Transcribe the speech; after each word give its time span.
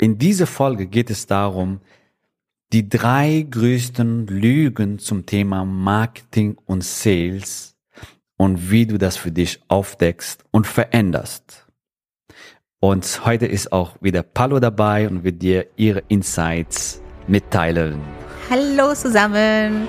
In 0.00 0.16
dieser 0.16 0.46
Folge 0.46 0.86
geht 0.86 1.10
es 1.10 1.26
darum, 1.26 1.80
die 2.72 2.88
drei 2.88 3.44
größten 3.50 4.28
Lügen 4.28 5.00
zum 5.00 5.26
Thema 5.26 5.64
Marketing 5.64 6.56
und 6.66 6.84
Sales 6.84 7.74
und 8.36 8.70
wie 8.70 8.86
du 8.86 8.96
das 8.96 9.16
für 9.16 9.32
dich 9.32 9.60
aufdeckst 9.66 10.44
und 10.52 10.68
veränderst. 10.68 11.66
Und 12.78 13.24
heute 13.24 13.46
ist 13.46 13.72
auch 13.72 13.96
wieder 14.00 14.22
Palo 14.22 14.60
dabei 14.60 15.08
und 15.08 15.24
wird 15.24 15.42
dir 15.42 15.66
ihre 15.74 16.04
Insights 16.06 17.02
mitteilen. 17.26 18.00
Hallo 18.48 18.94
zusammen. 18.94 19.88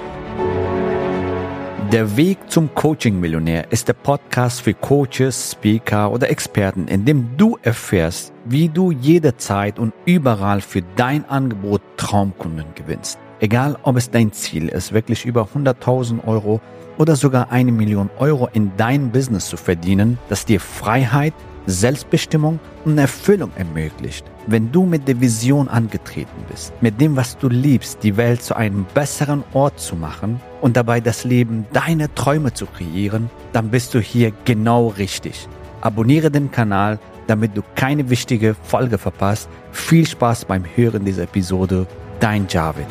Der 1.91 2.15
Weg 2.15 2.37
zum 2.51 2.75
Coaching-Millionär 2.75 3.71
ist 3.71 3.87
der 3.87 3.93
Podcast 3.93 4.61
für 4.61 4.75
Coaches, 4.75 5.53
Speaker 5.53 6.11
oder 6.11 6.29
Experten, 6.29 6.87
in 6.87 7.03
dem 7.03 7.35
du 7.35 7.57
erfährst, 7.63 8.31
wie 8.45 8.69
du 8.69 8.91
jederzeit 8.91 9.79
und 9.79 9.91
überall 10.05 10.61
für 10.61 10.83
dein 10.95 11.27
Angebot 11.27 11.81
Traumkunden 11.97 12.67
gewinnst. 12.75 13.17
Egal, 13.39 13.75
ob 13.81 13.97
es 13.97 14.11
dein 14.11 14.31
Ziel 14.31 14.69
ist, 14.69 14.93
wirklich 14.93 15.25
über 15.25 15.47
100.000 15.55 16.27
Euro 16.27 16.61
oder 16.99 17.15
sogar 17.15 17.51
eine 17.51 17.71
Million 17.71 18.11
Euro 18.19 18.47
in 18.53 18.71
dein 18.77 19.09
Business 19.09 19.49
zu 19.49 19.57
verdienen, 19.57 20.19
das 20.29 20.45
dir 20.45 20.59
Freiheit, 20.59 21.33
Selbstbestimmung 21.65 22.59
und 22.85 22.99
Erfüllung 22.99 23.49
ermöglicht. 23.55 24.25
Wenn 24.45 24.71
du 24.71 24.85
mit 24.85 25.07
der 25.07 25.19
Vision 25.19 25.67
angetreten 25.67 26.45
bist, 26.51 26.71
mit 26.81 27.01
dem, 27.01 27.15
was 27.15 27.35
du 27.39 27.49
liebst, 27.49 28.03
die 28.03 28.15
Welt 28.15 28.43
zu 28.43 28.55
einem 28.55 28.85
besseren 28.93 29.43
Ort 29.53 29.79
zu 29.79 29.95
machen 29.95 30.39
und 30.61 30.77
dabei 30.77 30.99
das 31.01 31.23
Leben 31.23 31.65
deiner 31.73 32.13
Träume 32.13 32.53
zu 32.53 32.65
kreieren, 32.65 33.29
dann 33.53 33.69
bist 33.69 33.93
du 33.93 33.99
hier 33.99 34.31
genau 34.45 34.87
richtig. 34.87 35.47
Abonniere 35.81 36.29
den 36.31 36.51
Kanal, 36.51 36.99
damit 37.27 37.55
du 37.55 37.61
keine 37.75 38.09
wichtige 38.09 38.55
Folge 38.63 38.97
verpasst. 38.97 39.49
Viel 39.71 40.05
Spaß 40.05 40.45
beim 40.45 40.63
Hören 40.75 41.05
dieser 41.05 41.23
Episode. 41.23 41.87
Dein 42.19 42.47
Javid. 42.49 42.85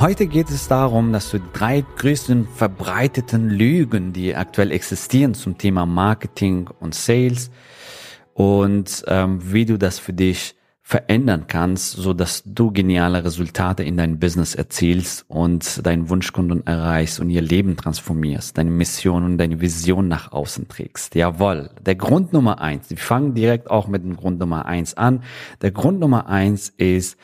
Heute 0.00 0.26
geht 0.26 0.48
es 0.48 0.68
darum, 0.68 1.12
dass 1.12 1.30
du 1.30 1.38
die 1.38 1.52
drei 1.52 1.84
größten 1.98 2.48
verbreiteten 2.48 3.50
Lügen, 3.50 4.12
die 4.12 4.34
aktuell 4.34 4.72
existieren 4.72 5.34
zum 5.34 5.58
Thema 5.58 5.84
Marketing 5.84 6.70
und 6.80 6.94
Sales 6.94 7.50
und 8.32 9.04
ähm, 9.08 9.40
wie 9.52 9.66
du 9.66 9.78
das 9.78 9.98
für 9.98 10.14
dich 10.14 10.54
verändern 10.90 11.44
kannst, 11.46 11.92
so 11.92 12.12
dass 12.12 12.42
du 12.44 12.72
geniale 12.72 13.22
Resultate 13.22 13.84
in 13.84 13.96
deinem 13.96 14.18
Business 14.18 14.56
erzielst 14.56 15.24
und 15.28 15.86
deinen 15.86 16.08
Wunschkunden 16.08 16.66
erreichst 16.66 17.20
und 17.20 17.30
ihr 17.30 17.42
Leben 17.42 17.76
transformierst, 17.76 18.58
deine 18.58 18.72
Mission 18.72 19.22
und 19.22 19.38
deine 19.38 19.60
Vision 19.60 20.08
nach 20.08 20.32
außen 20.32 20.66
trägst. 20.66 21.14
Jawohl. 21.14 21.70
Der 21.80 21.94
Grund 21.94 22.32
Nummer 22.32 22.60
eins. 22.60 22.90
Wir 22.90 22.96
fangen 22.96 23.34
direkt 23.34 23.70
auch 23.70 23.86
mit 23.86 24.02
dem 24.02 24.16
Grund 24.16 24.40
Nummer 24.40 24.66
eins 24.66 24.94
an. 24.94 25.22
Der 25.62 25.70
Grund 25.70 26.00
Nummer 26.00 26.26
eins 26.26 26.70
ist, 26.70 27.16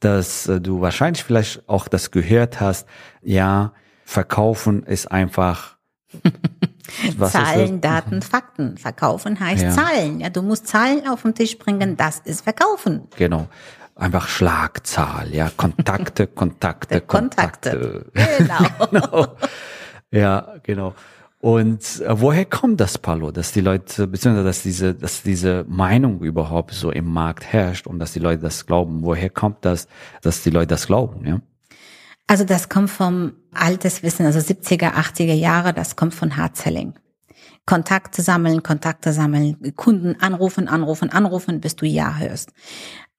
dass 0.00 0.46
äh, 0.46 0.60
du 0.60 0.82
wahrscheinlich 0.82 1.24
vielleicht 1.24 1.66
auch 1.66 1.88
das 1.88 2.10
gehört 2.10 2.60
hast, 2.60 2.86
ja, 3.22 3.72
verkaufen 4.04 4.82
ist 4.82 5.10
einfach 5.10 5.78
Zahlen, 7.30 7.80
Daten, 7.80 8.22
Fakten. 8.22 8.76
Verkaufen 8.78 9.40
heißt 9.40 9.62
ja. 9.62 9.70
Zahlen. 9.70 10.20
Ja, 10.20 10.30
du 10.30 10.42
musst 10.42 10.66
Zahlen 10.66 11.06
auf 11.08 11.22
den 11.22 11.34
Tisch 11.34 11.58
bringen, 11.58 11.96
das 11.96 12.20
ist 12.20 12.42
Verkaufen. 12.42 13.08
Genau. 13.16 13.48
Einfach 13.96 14.26
Schlagzahl, 14.26 15.32
ja, 15.32 15.50
Kontakte, 15.56 16.26
Kontakte, 16.34 17.00
Kontakte. 17.00 18.10
Kontakte. 18.12 18.38
Genau. 18.38 18.86
genau. 18.90 19.36
Ja, 20.10 20.54
genau. 20.62 20.94
Und 21.44 22.00
äh, 22.00 22.20
woher 22.20 22.46
kommt 22.46 22.80
das 22.80 22.96
Palo, 22.96 23.30
dass 23.30 23.52
die 23.52 23.60
Leute, 23.60 24.06
beziehungsweise 24.06 24.46
dass 24.46 24.62
diese, 24.62 24.94
dass 24.94 25.22
diese 25.22 25.66
Meinung 25.68 26.22
überhaupt 26.22 26.72
so 26.72 26.90
im 26.90 27.04
Markt 27.04 27.44
herrscht 27.44 27.86
und 27.86 27.98
dass 27.98 28.14
die 28.14 28.18
Leute 28.18 28.40
das 28.40 28.64
glauben? 28.64 29.02
Woher 29.02 29.28
kommt 29.28 29.64
das, 29.64 29.86
dass 30.22 30.42
die 30.42 30.48
Leute 30.48 30.68
das 30.68 30.86
glauben, 30.86 31.26
ja? 31.26 31.40
Also 32.26 32.44
das 32.44 32.70
kommt 32.70 32.88
vom 32.88 33.34
altes 33.56 34.02
Wissen, 34.02 34.26
also 34.26 34.38
70er, 34.38 34.94
80er 34.94 35.34
Jahre, 35.34 35.72
das 35.72 35.96
kommt 35.96 36.14
von 36.14 36.36
Hard 36.36 36.56
Selling. 36.56 36.94
Kontakte 37.66 38.22
sammeln, 38.22 38.62
Kontakte 38.62 39.12
sammeln, 39.12 39.74
Kunden 39.74 40.20
anrufen, 40.20 40.68
anrufen, 40.68 41.10
anrufen, 41.10 41.60
bis 41.60 41.76
du 41.76 41.86
Ja 41.86 42.16
hörst. 42.16 42.52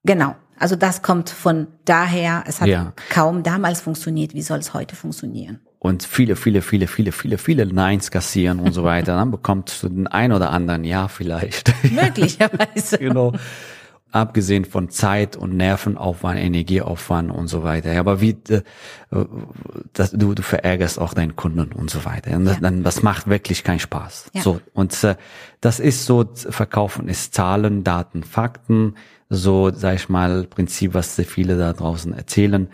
Genau. 0.03 0.35
Also 0.57 0.75
das 0.75 1.01
kommt 1.01 1.29
von 1.29 1.67
daher. 1.83 2.43
Es 2.47 2.61
hat 2.61 2.67
ja. 2.67 2.93
kaum 3.09 3.43
damals 3.43 3.81
funktioniert. 3.81 4.33
Wie 4.33 4.43
soll 4.43 4.59
es 4.59 4.73
heute 4.73 4.95
funktionieren? 4.95 5.59
und 5.85 6.03
viele, 6.03 6.35
viele, 6.35 6.61
viele, 6.61 6.87
viele, 6.87 7.11
viele, 7.11 7.37
viele 7.37 7.65
Neins 7.67 8.09
kassieren 8.09 8.59
und 8.59 8.73
so 8.73 8.83
weiter, 8.83 9.15
dann 9.17 9.31
bekommt 9.31 9.83
du 9.83 9.89
den 9.89 10.07
ein 10.07 10.31
oder 10.31 10.49
anderen 10.49 10.83
Ja 10.83 11.07
vielleicht. 11.07 11.73
Möglicherweise. 11.91 12.97
genau. 12.99 13.33
Abgesehen 14.15 14.63
von 14.63 14.89
Zeit 14.89 15.35
und 15.35 15.57
Nervenaufwand, 15.57 16.39
Energieaufwand 16.39 17.29
und 17.31 17.47
so 17.47 17.63
weiter. 17.63 17.91
Ja, 17.91 17.99
aber 17.99 18.21
wie 18.21 18.37
äh, 18.47 18.61
das, 19.91 20.11
du, 20.11 20.33
du 20.33 20.41
verärgerst 20.41 20.99
auch 20.99 21.13
deinen 21.13 21.35
Kunden 21.35 21.73
und 21.73 21.89
so 21.89 22.05
weiter. 22.05 22.33
Und 22.37 22.45
das, 22.45 22.55
ja. 22.55 22.61
dann, 22.61 22.83
das 22.83 23.03
macht 23.03 23.27
wirklich 23.27 23.65
keinen 23.65 23.79
Spaß. 23.79 24.31
Ja. 24.33 24.41
So 24.41 24.61
und 24.73 25.03
äh, 25.03 25.15
das 25.59 25.81
ist 25.81 26.05
so 26.05 26.25
Verkaufen 26.33 27.09
ist 27.09 27.33
Zahlen, 27.33 27.83
Daten, 27.83 28.23
Fakten. 28.23 28.95
So 29.29 29.69
sag 29.73 29.95
ich 29.95 30.07
mal 30.07 30.45
Prinzip, 30.45 30.93
was 30.93 31.17
sehr 31.17 31.25
viele 31.25 31.57
da 31.57 31.73
draußen 31.73 32.13
erzählen. 32.13 32.69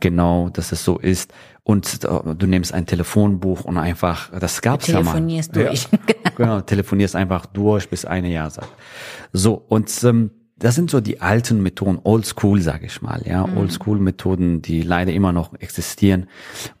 Genau, 0.00 0.48
dass 0.48 0.72
es 0.72 0.82
so 0.82 0.98
ist 0.98 1.30
und 1.66 2.04
äh, 2.04 2.34
du 2.36 2.46
nimmst 2.46 2.72
ein 2.72 2.86
Telefonbuch 2.86 3.64
und 3.64 3.76
einfach, 3.76 4.30
das 4.38 4.62
gab's 4.62 4.86
ja 4.86 5.02
mal. 5.02 5.12
Telefonierst 5.12 5.56
durch. 5.56 5.88
Ja, 5.90 6.30
genau, 6.36 6.60
telefonierst 6.60 7.16
einfach 7.16 7.44
durch, 7.44 7.90
bis 7.90 8.04
eine 8.04 8.28
Jahr 8.28 8.50
sagt. 8.50 8.72
So, 9.32 9.64
und 9.68 9.92
ähm, 10.04 10.30
das 10.58 10.74
sind 10.74 10.90
so 10.90 11.00
die 11.00 11.20
alten 11.20 11.62
Methoden, 11.62 11.98
oldschool, 12.02 12.60
sage 12.62 12.86
ich 12.86 13.02
mal, 13.02 13.22
ja, 13.26 13.46
mhm. 13.46 13.58
oldschool 13.58 13.98
Methoden, 13.98 14.62
die 14.62 14.82
leider 14.82 15.12
immer 15.12 15.32
noch 15.32 15.54
existieren. 15.60 16.28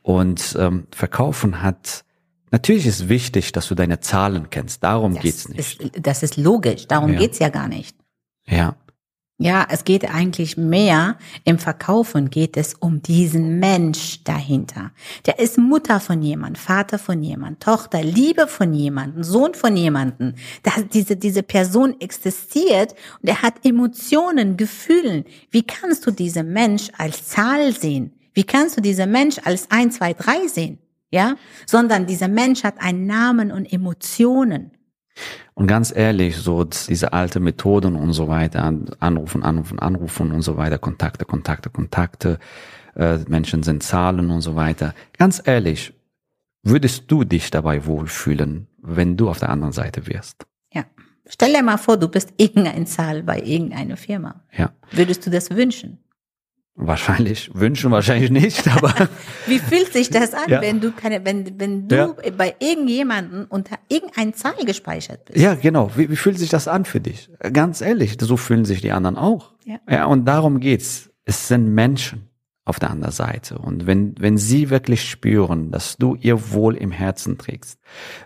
Und 0.02 0.56
ähm, 0.58 0.86
Verkaufen 0.90 1.62
hat 1.62 2.04
Natürlich 2.52 2.86
ist 2.86 3.08
wichtig, 3.08 3.52
dass 3.52 3.66
du 3.68 3.74
deine 3.74 4.00
Zahlen 4.00 4.50
kennst. 4.50 4.82
Darum 4.82 5.14
das 5.14 5.22
geht's 5.22 5.48
nicht. 5.48 5.82
Ist, 5.82 6.06
das 6.06 6.22
ist 6.22 6.36
logisch. 6.36 6.86
Darum 6.86 7.12
ja. 7.12 7.18
geht's 7.18 7.38
ja 7.38 7.48
gar 7.48 7.68
nicht. 7.68 7.96
Ja. 8.46 8.76
Ja, 9.38 9.66
es 9.68 9.84
geht 9.84 10.10
eigentlich 10.10 10.56
mehr, 10.56 11.18
im 11.44 11.58
Verkaufen 11.58 12.30
geht 12.30 12.56
es 12.56 12.72
um 12.72 13.02
diesen 13.02 13.58
Mensch 13.58 14.24
dahinter. 14.24 14.92
Der 15.26 15.38
ist 15.38 15.58
Mutter 15.58 16.00
von 16.00 16.22
jemand, 16.22 16.56
Vater 16.56 16.98
von 16.98 17.22
jemand, 17.22 17.62
Tochter, 17.62 18.02
Liebe 18.02 18.46
von 18.46 18.72
jemandem, 18.72 19.22
Sohn 19.22 19.52
von 19.52 19.76
jemandem. 19.76 20.36
diese, 20.94 21.16
diese 21.16 21.42
Person 21.42 22.00
existiert 22.00 22.94
und 23.20 23.28
er 23.28 23.42
hat 23.42 23.62
Emotionen, 23.62 24.56
Gefühlen. 24.56 25.26
Wie 25.50 25.64
kannst 25.64 26.06
du 26.06 26.12
diesen 26.12 26.54
Mensch 26.54 26.88
als 26.96 27.28
Zahl 27.28 27.74
sehen? 27.74 28.12
Wie 28.32 28.44
kannst 28.44 28.78
du 28.78 28.80
diesen 28.80 29.10
Mensch 29.10 29.36
als 29.44 29.70
1, 29.70 29.96
2, 29.96 30.14
3 30.14 30.46
sehen? 30.48 30.78
Ja, 31.10 31.36
sondern 31.66 32.06
dieser 32.06 32.28
Mensch 32.28 32.64
hat 32.64 32.80
einen 32.80 33.06
Namen 33.06 33.52
und 33.52 33.70
Emotionen. 33.70 34.75
Und 35.54 35.66
ganz 35.66 35.94
ehrlich, 35.94 36.36
so 36.36 36.64
diese 36.64 37.12
alte 37.12 37.40
Methoden 37.40 37.96
und 37.96 38.12
so 38.12 38.28
weiter, 38.28 38.62
anrufen, 39.00 39.42
anrufen, 39.42 39.78
anrufen 39.78 40.32
und 40.32 40.42
so 40.42 40.56
weiter, 40.56 40.78
Kontakte, 40.78 41.24
Kontakte, 41.24 41.70
Kontakte, 41.70 42.38
äh, 42.94 43.18
Menschen 43.28 43.62
sind 43.62 43.82
Zahlen 43.82 44.30
und 44.30 44.42
so 44.42 44.56
weiter. 44.56 44.94
Ganz 45.16 45.42
ehrlich, 45.44 45.94
würdest 46.62 47.04
du 47.08 47.24
dich 47.24 47.50
dabei 47.50 47.86
wohlfühlen, 47.86 48.66
wenn 48.82 49.16
du 49.16 49.28
auf 49.28 49.38
der 49.38 49.50
anderen 49.50 49.72
Seite 49.72 50.06
wärst? 50.06 50.46
Ja. 50.72 50.84
Stell 51.28 51.52
dir 51.52 51.62
mal 51.62 51.78
vor, 51.78 51.96
du 51.96 52.08
bist 52.08 52.34
irgendeine 52.36 52.84
Zahl 52.84 53.22
bei 53.22 53.40
irgendeiner 53.40 53.96
Firma. 53.96 54.42
Ja. 54.56 54.72
Würdest 54.92 55.26
du 55.26 55.30
das 55.30 55.50
wünschen? 55.50 55.98
Wahrscheinlich 56.78 57.50
wünschen, 57.54 57.90
wahrscheinlich 57.90 58.30
nicht, 58.30 58.68
aber. 58.76 58.92
Wie 59.46 59.58
fühlt 59.58 59.92
sich 59.92 60.10
das 60.10 60.34
an, 60.34 60.48
ja. 60.48 60.60
wenn 60.60 60.80
du 60.80 60.92
keine, 60.92 61.24
wenn, 61.24 61.58
wenn 61.58 61.88
du 61.88 61.96
ja. 61.96 62.14
bei 62.36 62.54
irgendjemanden 62.58 63.46
unter 63.46 63.78
irgendein 63.88 64.34
Zahl 64.34 64.64
gespeichert 64.64 65.24
bist? 65.24 65.38
Ja, 65.38 65.54
genau. 65.54 65.90
Wie, 65.96 66.10
wie 66.10 66.16
fühlt 66.16 66.38
sich 66.38 66.50
das 66.50 66.68
an 66.68 66.84
für 66.84 67.00
dich? 67.00 67.30
Ganz 67.52 67.80
ehrlich, 67.80 68.18
so 68.20 68.36
fühlen 68.36 68.66
sich 68.66 68.82
die 68.82 68.92
anderen 68.92 69.16
auch. 69.16 69.52
Ja. 69.64 69.78
ja 69.90 70.04
und 70.04 70.26
darum 70.26 70.60
geht's. 70.60 71.10
Es 71.24 71.48
sind 71.48 71.74
Menschen 71.74 72.28
auf 72.66 72.80
der 72.80 72.90
anderen 72.90 73.12
Seite. 73.12 73.58
Und 73.58 73.86
wenn, 73.86 74.14
wenn 74.18 74.36
sie 74.36 74.70
wirklich 74.70 75.08
spüren, 75.08 75.70
dass 75.70 75.96
du 75.96 76.16
ihr 76.16 76.52
Wohl 76.52 76.76
im 76.76 76.90
Herzen 76.90 77.38
trägst, 77.38 77.78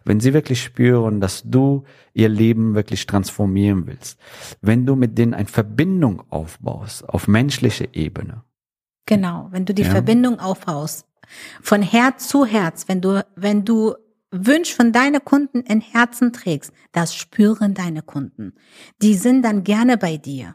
wenn 0.05 0.19
sie 0.19 0.33
wirklich 0.33 0.63
spüren, 0.63 1.21
dass 1.21 1.43
du 1.45 1.85
ihr 2.15 2.31
Leben 2.31 2.75
wirklich 2.75 3.07
transformieren 3.07 3.87
willst, 3.87 4.19
wenn 4.63 4.87
du 4.87 4.97
mit 4.97 5.19
denen 5.19 5.35
eine 5.35 5.47
Verbindung 5.47 6.23
aufbaust 6.31 7.07
auf 7.09 7.29
menschlicher 7.29 7.95
Ebene. 7.95 8.43
Genau, 9.05 9.49
wenn 9.51 9.67
du 9.67 9.75
die 9.75 9.83
ja. 9.83 9.91
Verbindung 9.91 10.41
aufbaust, 10.41 11.07
von 11.61 11.83
Herz 11.83 12.27
zu 12.27 12.47
Herz, 12.47 12.89
wenn 12.89 13.03
du, 13.03 13.25
wenn 13.37 13.65
du 13.65 13.95
Wünsch 14.31 14.75
von 14.75 14.93
deinen 14.93 15.23
Kunden 15.25 15.61
in 15.61 15.81
Herzen 15.81 16.33
trägst, 16.33 16.73
das 16.93 17.15
spüren 17.15 17.75
deine 17.75 18.03
Kunden. 18.03 18.55
Die 19.03 19.15
sind 19.15 19.43
dann 19.43 19.65
gerne 19.65 19.99
bei 19.99 20.17
dir 20.17 20.55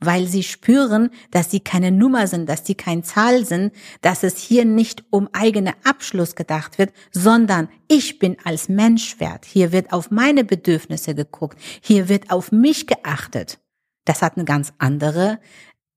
weil 0.00 0.26
sie 0.26 0.42
spüren, 0.42 1.10
dass 1.30 1.50
sie 1.50 1.60
keine 1.60 1.92
Nummer 1.92 2.26
sind, 2.26 2.48
dass 2.48 2.66
sie 2.66 2.74
kein 2.74 3.04
Zahl 3.04 3.44
sind, 3.44 3.72
dass 4.00 4.22
es 4.22 4.38
hier 4.38 4.64
nicht 4.64 5.04
um 5.10 5.28
eigene 5.32 5.74
Abschluss 5.84 6.34
gedacht 6.34 6.78
wird, 6.78 6.92
sondern 7.12 7.68
ich 7.88 8.18
bin 8.18 8.36
als 8.44 8.68
Mensch 8.68 9.20
wert. 9.20 9.44
Hier 9.44 9.72
wird 9.72 9.92
auf 9.92 10.10
meine 10.10 10.44
Bedürfnisse 10.44 11.14
geguckt. 11.14 11.58
Hier 11.82 12.08
wird 12.08 12.30
auf 12.30 12.50
mich 12.50 12.86
geachtet. 12.86 13.58
Das 14.04 14.22
hat 14.22 14.36
eine 14.36 14.44
ganz 14.46 14.72
andere 14.78 15.38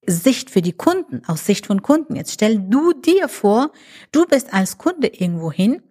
Sicht 0.05 0.49
für 0.49 0.61
die 0.61 0.73
Kunden, 0.73 1.23
aus 1.25 1.45
Sicht 1.45 1.65
von 1.65 1.81
Kunden. 1.81 2.15
Jetzt 2.15 2.33
stell 2.33 2.59
du 2.59 2.93
dir 2.93 3.29
vor, 3.29 3.71
du 4.11 4.25
bist 4.25 4.53
als 4.53 4.77
Kunde 4.77 5.07
irgendwo 5.07 5.51
hin 5.51 5.81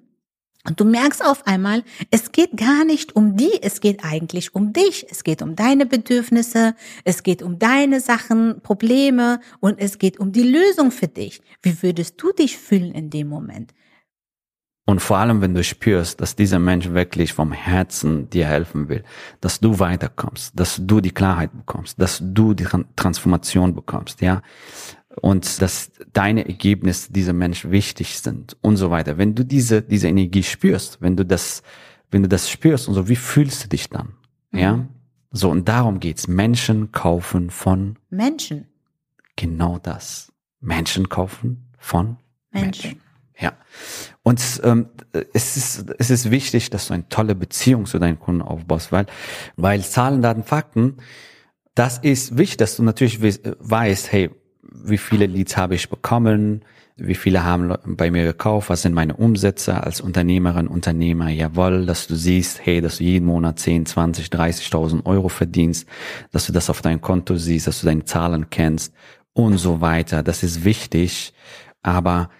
und 0.65 0.79
du 0.79 0.85
merkst 0.85 1.25
auf 1.25 1.47
einmal, 1.47 1.83
es 2.11 2.31
geht 2.31 2.57
gar 2.57 2.85
nicht 2.85 3.17
um 3.17 3.37
die, 3.37 3.63
es 3.63 3.81
geht 3.81 4.05
eigentlich 4.05 4.55
um 4.55 4.73
dich. 4.73 5.07
Es 5.11 5.25
geht 5.25 5.43
um 5.43 5.57
deine 5.57 5.87
Bedürfnisse, 5.87 6.77
es 7.05 7.25
geht 7.25 7.43
um 7.43 7.59
deine 7.59 8.01
Sachen, 8.01 8.61
Probleme 8.63 9.41
und 9.59 9.81
es 9.81 9.99
geht 9.99 10.21
um 10.21 10.31
die 10.31 10.43
Lösung 10.45 10.93
für 10.93 11.09
dich. 11.09 11.41
Wie 11.63 11.83
würdest 11.83 12.23
du 12.23 12.33
dich 12.33 12.59
fühlen 12.59 12.93
in 12.93 13.11
dem 13.11 13.29
Moment? 13.29 13.75
Und 14.85 15.01
vor 15.01 15.19
allem, 15.19 15.41
wenn 15.41 15.55
du 15.55 15.63
spürst, 15.63 16.21
dass 16.21 16.35
dieser 16.35 16.59
Mensch 16.59 16.91
wirklich 16.91 17.33
vom 17.33 17.53
Herzen 17.53 18.29
dir 18.31 18.47
helfen 18.47 18.89
will, 18.89 19.05
dass 19.41 19.61
du 19.61 19.79
weiterkommst, 19.79 20.59
dass 20.59 20.81
du 20.81 21.01
die 21.01 21.13
Klarheit 21.13 21.53
bekommst, 21.53 22.01
dass 22.01 22.21
du 22.21 22.53
die 22.53 22.67
Transformation 22.97 23.75
bekommst, 23.75 24.21
ja. 24.21 24.43
Und 25.21 25.61
dass 25.61 25.93
deine 26.13 26.47
Ergebnisse 26.47 27.13
dieser 27.13 27.33
Mensch 27.33 27.67
wichtig 27.67 28.19
sind 28.19 28.57
und 28.63 28.77
so 28.77 28.91
weiter. 28.91 29.19
Wenn 29.19 29.35
du 29.35 29.45
diese, 29.45 29.83
diese 29.83 30.09
Energie 30.09 30.43
spürst, 30.43 31.03
wenn 31.03 31.17
du 31.17 31.25
das, 31.25 31.63
wenn 32.11 32.23
du 32.23 32.29
das 32.29 32.51
spürst 32.51 32.89
und 32.89 32.95
so, 32.95 33.09
wie 33.09 33.17
fühlst 33.17 33.65
du 33.65 33.69
dich 33.69 33.91
dann? 33.91 34.15
Ja. 34.53 34.77
Mhm. 34.77 34.89
So, 35.31 35.51
und 35.51 35.69
darum 35.69 36.01
geht's. 36.01 36.29
Menschen 36.29 36.93
kaufen 36.93 37.51
von 37.51 37.99
Menschen. 38.11 38.67
Genau 39.37 39.79
das. 39.79 40.33
Menschen 40.61 41.09
kaufen 41.09 41.69
von 41.79 42.19
Menschen. 42.51 42.91
Menschen. 42.91 43.01
Ja. 43.39 43.53
Und 44.23 44.61
ähm, 44.63 44.89
es, 45.33 45.57
ist, 45.57 45.87
es 45.99 46.11
ist 46.11 46.31
wichtig, 46.31 46.71
dass 46.71 46.89
du 46.89 46.95
eine 46.95 47.09
tolle 47.09 47.35
Beziehung 47.35 47.87
zu 47.87 47.99
deinen 47.99 48.19
Kunden 48.19 48.43
aufbaust, 48.43 48.93
weil, 48.93 49.07
weil 49.57 49.83
Zahlen, 49.83 50.23
Daten, 50.23 50.45
Fakten, 50.45 50.99
das 51.75 51.99
ist 51.99 52.37
wichtig, 52.37 52.59
dass 52.59 52.77
du 52.77 52.83
natürlich 52.83 53.21
weißt, 53.21 54.13
hey, 54.13 54.31
wie 54.75 54.99
viele 54.99 55.27
Leads 55.27 55.57
habe 55.57 55.75
ich 55.75 55.89
bekommen, 55.89 56.63
wie 56.97 57.15
viele 57.15 57.45
haben 57.45 57.75
bei 57.85 58.11
mir 58.11 58.25
gekauft, 58.25 58.69
was 58.69 58.83
sind 58.83 58.95
meine 58.95 59.17
Umsätze 59.17 59.83
als 59.83 60.01
Unternehmerin, 60.01 60.69
Unternehmer, 60.69 61.31
jawohl, 61.31 61.87
dass 61.87 62.07
du 62.07 62.15
siehst, 62.15 62.65
hey, 62.65 62.81
dass 62.81 62.99
du 62.99 63.05
jeden 63.05 63.27
Monat 63.27 63.59
10, 63.59 63.87
20, 63.87 64.27
30.000 64.27 65.07
Euro 65.07 65.29
verdienst, 65.29 65.89
dass 66.31 66.47
du 66.47 66.53
das 66.53 66.71
auf 66.71 66.83
dein 66.83 67.01
Konto 67.01 67.37
siehst, 67.37 67.67
dass 67.67 67.81
du 67.81 67.87
deine 67.87 68.05
Zahlen 68.05 68.51
kennst 68.51 68.95
und 69.33 69.59
so 69.59 69.81
weiter. 69.81 70.23
Das 70.23 70.43
ist 70.43 70.65
wichtig, 70.65 71.33
aber 71.83 72.31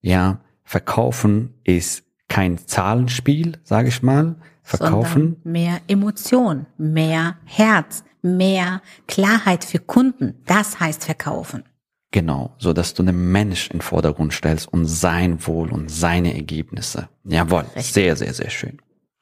ja, 0.00 0.40
verkaufen 0.64 1.54
ist 1.64 2.04
kein 2.28 2.58
Zahlenspiel, 2.58 3.58
sage 3.64 3.88
ich 3.88 4.02
mal. 4.02 4.36
Verkaufen. 4.62 5.36
Sondern 5.42 5.52
mehr 5.52 5.80
Emotion, 5.88 6.66
mehr 6.78 7.36
Herz, 7.44 8.04
mehr 8.22 8.80
Klarheit 9.08 9.64
für 9.64 9.80
Kunden. 9.80 10.36
Das 10.46 10.78
heißt 10.80 11.04
verkaufen. 11.04 11.64
Genau, 12.12 12.54
so 12.58 12.72
dass 12.72 12.94
du 12.94 13.02
den 13.04 13.30
Mensch 13.30 13.70
in 13.70 13.80
Vordergrund 13.80 14.32
stellst 14.32 14.72
und 14.72 14.86
sein 14.86 15.46
Wohl 15.46 15.70
und 15.70 15.90
seine 15.90 16.34
Ergebnisse. 16.34 17.08
Jawohl, 17.24 17.64
Richtig. 17.76 17.92
sehr, 17.92 18.16
sehr, 18.16 18.34
sehr 18.34 18.50
schön. 18.50 18.78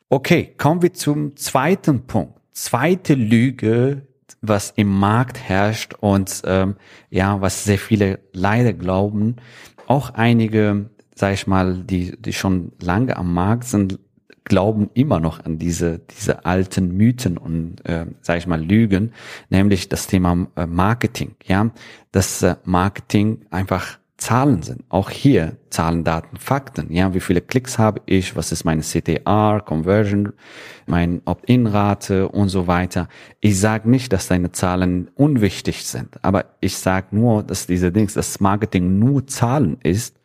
Okay, 0.09 0.55
kommen 0.57 0.81
wir 0.81 0.95
zum 0.95 1.37
zweiten 1.37 2.07
Punkt. 2.07 2.41
Zweite 2.53 3.15
Lüge, 3.15 4.07
was 4.41 4.73
im 4.77 4.89
Markt 4.89 5.39
herrscht 5.39 5.95
und 6.01 6.43
ähm, 6.45 6.77
ja, 7.11 7.41
was 7.43 7.65
sehr 7.65 7.79
viele 7.79 8.21
leider 8.33 8.73
glauben, 8.73 9.37
auch 9.87 10.11
einige, 10.11 10.91
sag 11.15 11.35
ich 11.35 11.47
mal, 11.47 11.83
die, 11.85 12.21
die 12.21 12.33
schon 12.33 12.73
lange 12.81 13.17
am 13.17 13.35
Markt 13.35 13.65
sind, 13.65 13.99
glauben 14.49 14.91
immer 14.95 15.21
noch 15.21 15.45
an 15.45 15.59
diese, 15.59 16.01
diese 16.01 16.45
alten 16.45 16.97
Mythen 16.97 17.39
und, 17.39 17.85
äh, 17.87 18.07
sag 18.21 18.39
ich 18.39 18.47
mal, 18.47 18.63
Lügen, 18.63 19.13
nämlich 19.51 19.89
das 19.89 20.07
Thema 20.07 20.49
äh, 20.57 20.67
Marketing, 20.67 21.37
ja, 21.45 21.71
dass 22.13 22.43
äh, 22.43 22.57
Marketing 22.65 23.47
einfach 23.51 23.99
Zahlen 24.19 24.63
sind. 24.63 24.83
Auch 24.89 25.11
hier 25.11 25.57
Zahlen, 25.71 26.03
Daten, 26.03 26.37
Fakten. 26.37 26.93
Ja, 26.93 27.15
wie 27.15 27.21
viele 27.21 27.41
Klicks 27.41 27.79
habe 27.79 28.01
ich? 28.07 28.35
Was 28.35 28.51
ist 28.51 28.65
meine 28.65 28.83
CTR, 28.83 29.63
Conversion, 29.65 30.33
mein 30.87 31.23
Opt-in-Rate 31.25 32.29
und 32.29 32.49
so 32.49 32.67
weiter. 32.67 33.09
Ich 33.41 33.61
sage 33.61 33.89
nicht, 33.89 34.13
dass 34.13 34.27
deine 34.27 34.51
Zahlen 34.51 35.09
unwichtig 35.15 35.85
sind, 35.85 36.23
aber 36.25 36.47
ich 36.61 36.77
sage 36.77 37.07
nur, 37.13 37.45
dass 37.45 37.69
diese 37.69 37.93
Dings, 37.93 38.15
das 38.15 38.41
Marketing 38.41 38.99
nur 38.99 39.27
Zahlen 39.29 39.79
ist. 39.85 40.17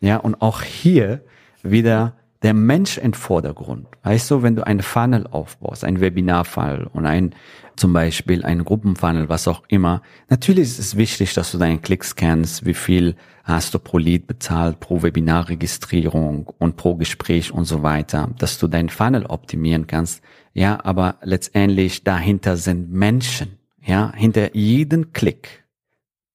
Ja, 0.00 0.18
und 0.18 0.42
auch 0.42 0.60
hier 0.60 1.22
wieder 1.62 2.14
der 2.42 2.54
Mensch 2.54 2.96
im 2.96 3.12
Vordergrund. 3.12 3.86
Weißt 4.02 4.30
du, 4.30 4.42
wenn 4.42 4.56
du 4.56 4.66
eine 4.66 4.82
Funnel 4.82 5.26
aufbaust, 5.26 5.84
ein 5.84 6.00
Webinar-Funnel 6.00 6.88
und 6.92 7.06
ein, 7.06 7.34
zum 7.76 7.92
Beispiel 7.92 8.44
ein 8.44 8.64
Gruppenfunnel, 8.64 9.28
was 9.28 9.46
auch 9.46 9.62
immer, 9.68 10.02
natürlich 10.28 10.64
ist 10.64 10.78
es 10.78 10.96
wichtig, 10.96 11.34
dass 11.34 11.52
du 11.52 11.58
deine 11.58 11.78
Klicks 11.78 12.16
kennst, 12.16 12.64
wie 12.64 12.74
viel 12.74 13.16
hast 13.44 13.74
du 13.74 13.78
pro 13.78 13.98
Lead 13.98 14.26
bezahlt, 14.26 14.80
pro 14.80 15.02
Webinarregistrierung 15.02 16.46
und 16.58 16.76
pro 16.76 16.94
Gespräch 16.94 17.52
und 17.52 17.64
so 17.64 17.82
weiter, 17.82 18.30
dass 18.38 18.58
du 18.58 18.68
deinen 18.68 18.88
Funnel 18.88 19.26
optimieren 19.26 19.86
kannst. 19.86 20.22
Ja, 20.54 20.82
aber 20.84 21.16
letztendlich 21.22 22.04
dahinter 22.04 22.56
sind 22.56 22.90
Menschen. 22.90 23.58
Ja, 23.82 24.12
hinter 24.14 24.54
jedem 24.54 25.12
Klick 25.12 25.64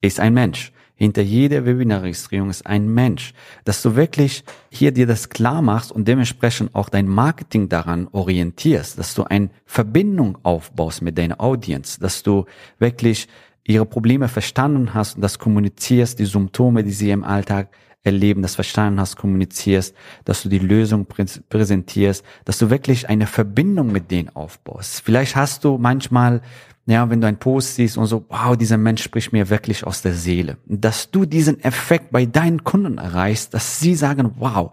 ist 0.02 0.20
ein 0.20 0.34
Mensch. 0.34 0.72
Hinter 0.98 1.22
jeder 1.22 1.66
Webinarregistrierung 1.66 2.50
ist 2.50 2.66
ein 2.66 2.88
Mensch, 2.88 3.34
dass 3.66 3.82
du 3.82 3.96
wirklich 3.96 4.46
hier 4.70 4.94
dir 4.94 5.06
das 5.06 5.30
klar 5.30 5.62
machst 5.62 5.92
und 5.92 6.08
dementsprechend 6.08 6.74
auch 6.74 6.88
dein 6.88 7.08
Marketing 7.08 7.68
daran 7.68 8.08
orientierst, 8.12 8.98
dass 8.98 9.14
du 9.14 9.24
eine 9.24 9.50
Verbindung 9.66 10.38
aufbaust 10.44 11.02
mit 11.02 11.18
deiner 11.18 11.42
Audience, 11.42 12.00
dass 12.00 12.24
du 12.24 12.46
wirklich 12.80 13.28
ihre 13.66 13.86
Probleme 13.86 14.30
verstanden 14.30 14.94
hast 14.94 15.16
und 15.16 15.22
das 15.22 15.38
kommunizierst, 15.38 16.18
die 16.18 16.26
Symptome, 16.26 16.84
die 16.84 16.92
sie 16.92 17.10
im 17.10 17.24
Alltag 17.26 17.70
erleben, 18.04 18.42
das 18.42 18.56
verstanden 18.56 19.00
hast, 19.00 19.18
kommunizierst, 19.18 19.96
dass 20.24 20.44
du 20.44 20.50
die 20.50 20.60
Lösung 20.60 21.08
präsentierst, 21.50 22.24
dass 22.46 22.60
du 22.60 22.70
wirklich 22.70 23.10
eine 23.10 23.28
Verbindung 23.28 23.92
mit 23.92 24.12
denen 24.12 24.30
aufbaust. 24.30 25.02
Vielleicht 25.02 25.36
hast 25.36 25.64
du 25.64 25.78
manchmal 25.78 26.42
ja, 26.88 27.10
wenn 27.10 27.20
du 27.20 27.28
einen 27.28 27.38
Post 27.38 27.76
siehst 27.76 27.98
und 27.98 28.06
so, 28.06 28.26
wow, 28.30 28.56
dieser 28.56 28.78
Mensch 28.78 29.02
spricht 29.02 29.34
mir 29.34 29.50
wirklich 29.50 29.88
aus 29.88 30.04
der 30.04 30.14
Seele. 30.14 30.58
Dass 30.68 31.10
du 31.10 31.26
diesen 31.26 31.60
Effekt 31.64 32.12
bei 32.12 32.28
deinen 32.28 32.64
Kunden 32.64 33.00
erreichst, 33.00 33.56
dass 33.56 33.80
sie 33.80 33.96
sagen, 33.96 34.36
wow, 34.38 34.72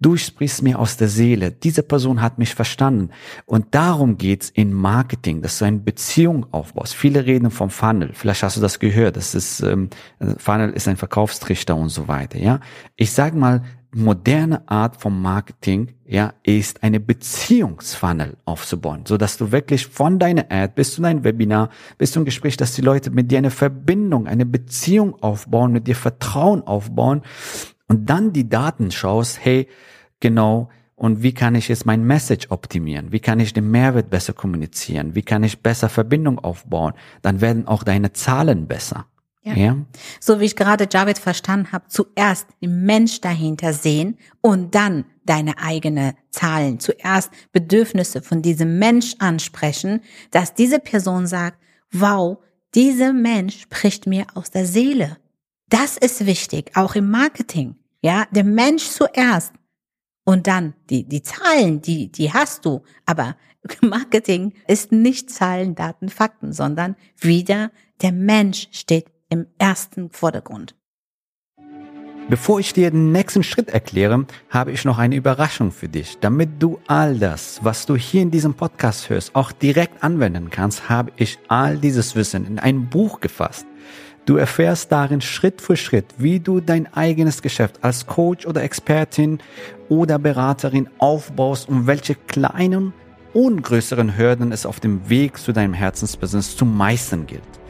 du 0.00 0.16
sprichst 0.16 0.62
mir 0.62 0.80
aus 0.80 0.96
der 0.96 1.06
Seele. 1.06 1.52
Diese 1.52 1.84
Person 1.84 2.20
hat 2.20 2.38
mich 2.38 2.56
verstanden. 2.56 3.10
Und 3.46 3.76
darum 3.76 4.18
geht's 4.18 4.50
in 4.50 4.72
Marketing, 4.72 5.40
dass 5.40 5.58
du 5.58 5.64
eine 5.64 5.78
Beziehung 5.78 6.46
aufbaust. 6.50 6.94
Viele 6.94 7.26
reden 7.26 7.52
vom 7.52 7.70
Funnel. 7.70 8.10
Vielleicht 8.12 8.42
hast 8.42 8.56
du 8.56 8.60
das 8.60 8.80
gehört. 8.80 9.16
Das 9.16 9.36
ist, 9.36 9.60
ähm, 9.60 9.88
Funnel 10.38 10.70
ist 10.70 10.88
ein 10.88 10.96
Verkaufstrichter 10.96 11.76
und 11.76 11.90
so 11.90 12.08
weiter, 12.08 12.38
ja. 12.38 12.58
Ich 12.96 13.12
sag 13.12 13.36
mal, 13.36 13.62
moderne 13.94 14.68
Art 14.68 14.96
vom 14.96 15.20
Marketing, 15.20 15.94
ja, 16.06 16.32
ist 16.42 16.82
eine 16.82 16.98
Beziehungsfunnel 16.98 18.36
aufzubauen, 18.44 19.04
so 19.06 19.16
dass 19.16 19.36
du 19.36 19.52
wirklich 19.52 19.86
von 19.86 20.18
deiner 20.18 20.46
Ad 20.50 20.72
bis 20.74 20.94
zu 20.94 21.02
deinem 21.02 21.24
Webinar, 21.24 21.68
bis 21.98 22.12
zum 22.12 22.24
Gespräch, 22.24 22.56
dass 22.56 22.74
die 22.74 22.82
Leute 22.82 23.10
mit 23.10 23.30
dir 23.30 23.38
eine 23.38 23.50
Verbindung, 23.50 24.26
eine 24.26 24.46
Beziehung 24.46 25.22
aufbauen, 25.22 25.72
mit 25.72 25.86
dir 25.86 25.96
Vertrauen 25.96 26.62
aufbauen 26.62 27.22
und 27.88 28.08
dann 28.08 28.32
die 28.32 28.48
Daten 28.48 28.90
schaust, 28.90 29.44
hey, 29.44 29.68
genau, 30.20 30.70
und 30.94 31.22
wie 31.22 31.34
kann 31.34 31.56
ich 31.56 31.68
jetzt 31.68 31.84
mein 31.84 32.04
Message 32.04 32.50
optimieren? 32.50 33.10
Wie 33.10 33.20
kann 33.20 33.40
ich 33.40 33.52
den 33.52 33.70
Mehrwert 33.70 34.08
besser 34.08 34.32
kommunizieren? 34.32 35.14
Wie 35.14 35.22
kann 35.22 35.42
ich 35.42 35.60
besser 35.60 35.88
Verbindung 35.88 36.38
aufbauen? 36.38 36.92
Dann 37.22 37.40
werden 37.40 37.66
auch 37.66 37.82
deine 37.82 38.12
Zahlen 38.12 38.68
besser. 38.68 39.06
Ja. 39.44 39.54
ja. 39.54 39.76
So 40.20 40.38
wie 40.38 40.44
ich 40.44 40.56
gerade 40.56 40.88
Javid 40.90 41.18
verstanden 41.18 41.72
habe, 41.72 41.88
zuerst 41.88 42.46
den 42.60 42.84
Mensch 42.84 43.20
dahinter 43.20 43.72
sehen 43.72 44.16
und 44.40 44.74
dann 44.74 45.04
deine 45.24 45.58
eigene 45.58 46.14
Zahlen. 46.30 46.78
Zuerst 46.78 47.30
Bedürfnisse 47.52 48.22
von 48.22 48.42
diesem 48.42 48.78
Mensch 48.78 49.16
ansprechen, 49.18 50.00
dass 50.30 50.54
diese 50.54 50.78
Person 50.78 51.26
sagt, 51.26 51.58
wow, 51.92 52.38
dieser 52.74 53.12
Mensch 53.12 53.60
spricht 53.62 54.06
mir 54.06 54.26
aus 54.34 54.50
der 54.50 54.66
Seele. 54.66 55.18
Das 55.68 55.96
ist 55.96 56.24
wichtig, 56.26 56.70
auch 56.74 56.94
im 56.94 57.10
Marketing. 57.10 57.76
Ja, 58.00 58.26
der 58.30 58.44
Mensch 58.44 58.84
zuerst. 58.84 59.52
Und 60.24 60.46
dann 60.46 60.74
die, 60.88 61.08
die 61.08 61.22
Zahlen, 61.22 61.82
die, 61.82 62.10
die 62.10 62.32
hast 62.32 62.64
du. 62.64 62.82
Aber 63.06 63.36
Marketing 63.80 64.54
ist 64.68 64.92
nicht 64.92 65.30
Zahlen, 65.30 65.74
Daten, 65.74 66.08
Fakten, 66.08 66.52
sondern 66.52 66.96
wieder 67.18 67.72
der 68.02 68.12
Mensch 68.12 68.68
steht 68.72 69.06
im 69.32 69.46
ersten 69.56 70.10
Vordergrund. 70.10 70.76
Bevor 72.28 72.60
ich 72.60 72.74
dir 72.74 72.90
den 72.90 73.12
nächsten 73.12 73.42
Schritt 73.42 73.70
erkläre, 73.70 74.26
habe 74.50 74.72
ich 74.72 74.84
noch 74.84 74.98
eine 74.98 75.16
Überraschung 75.16 75.72
für 75.72 75.88
dich. 75.88 76.18
Damit 76.20 76.62
du 76.62 76.78
all 76.86 77.18
das, 77.18 77.58
was 77.62 77.86
du 77.86 77.96
hier 77.96 78.20
in 78.20 78.30
diesem 78.30 78.52
Podcast 78.52 79.08
hörst, 79.08 79.34
auch 79.34 79.50
direkt 79.50 80.04
anwenden 80.04 80.50
kannst, 80.50 80.90
habe 80.90 81.12
ich 81.16 81.38
all 81.48 81.78
dieses 81.78 82.14
Wissen 82.14 82.46
in 82.46 82.58
ein 82.58 82.90
Buch 82.90 83.20
gefasst. 83.20 83.66
Du 84.26 84.36
erfährst 84.36 84.92
darin 84.92 85.22
Schritt 85.22 85.62
für 85.62 85.78
Schritt, 85.78 86.06
wie 86.18 86.38
du 86.38 86.60
dein 86.60 86.92
eigenes 86.92 87.40
Geschäft 87.40 87.82
als 87.82 88.06
Coach 88.06 88.44
oder 88.46 88.62
Expertin 88.62 89.38
oder 89.88 90.18
Beraterin 90.18 90.90
aufbaust 90.98 91.70
und 91.70 91.86
welche 91.86 92.16
kleinen 92.16 92.92
und 93.32 93.62
größeren 93.62 94.18
Hürden 94.18 94.52
es 94.52 94.66
auf 94.66 94.78
dem 94.78 95.08
Weg 95.08 95.38
zu 95.38 95.52
deinem 95.52 95.72
Herzensbusiness 95.72 96.54
zu 96.54 96.66
meistern 96.66 97.26
gilt. 97.26 97.61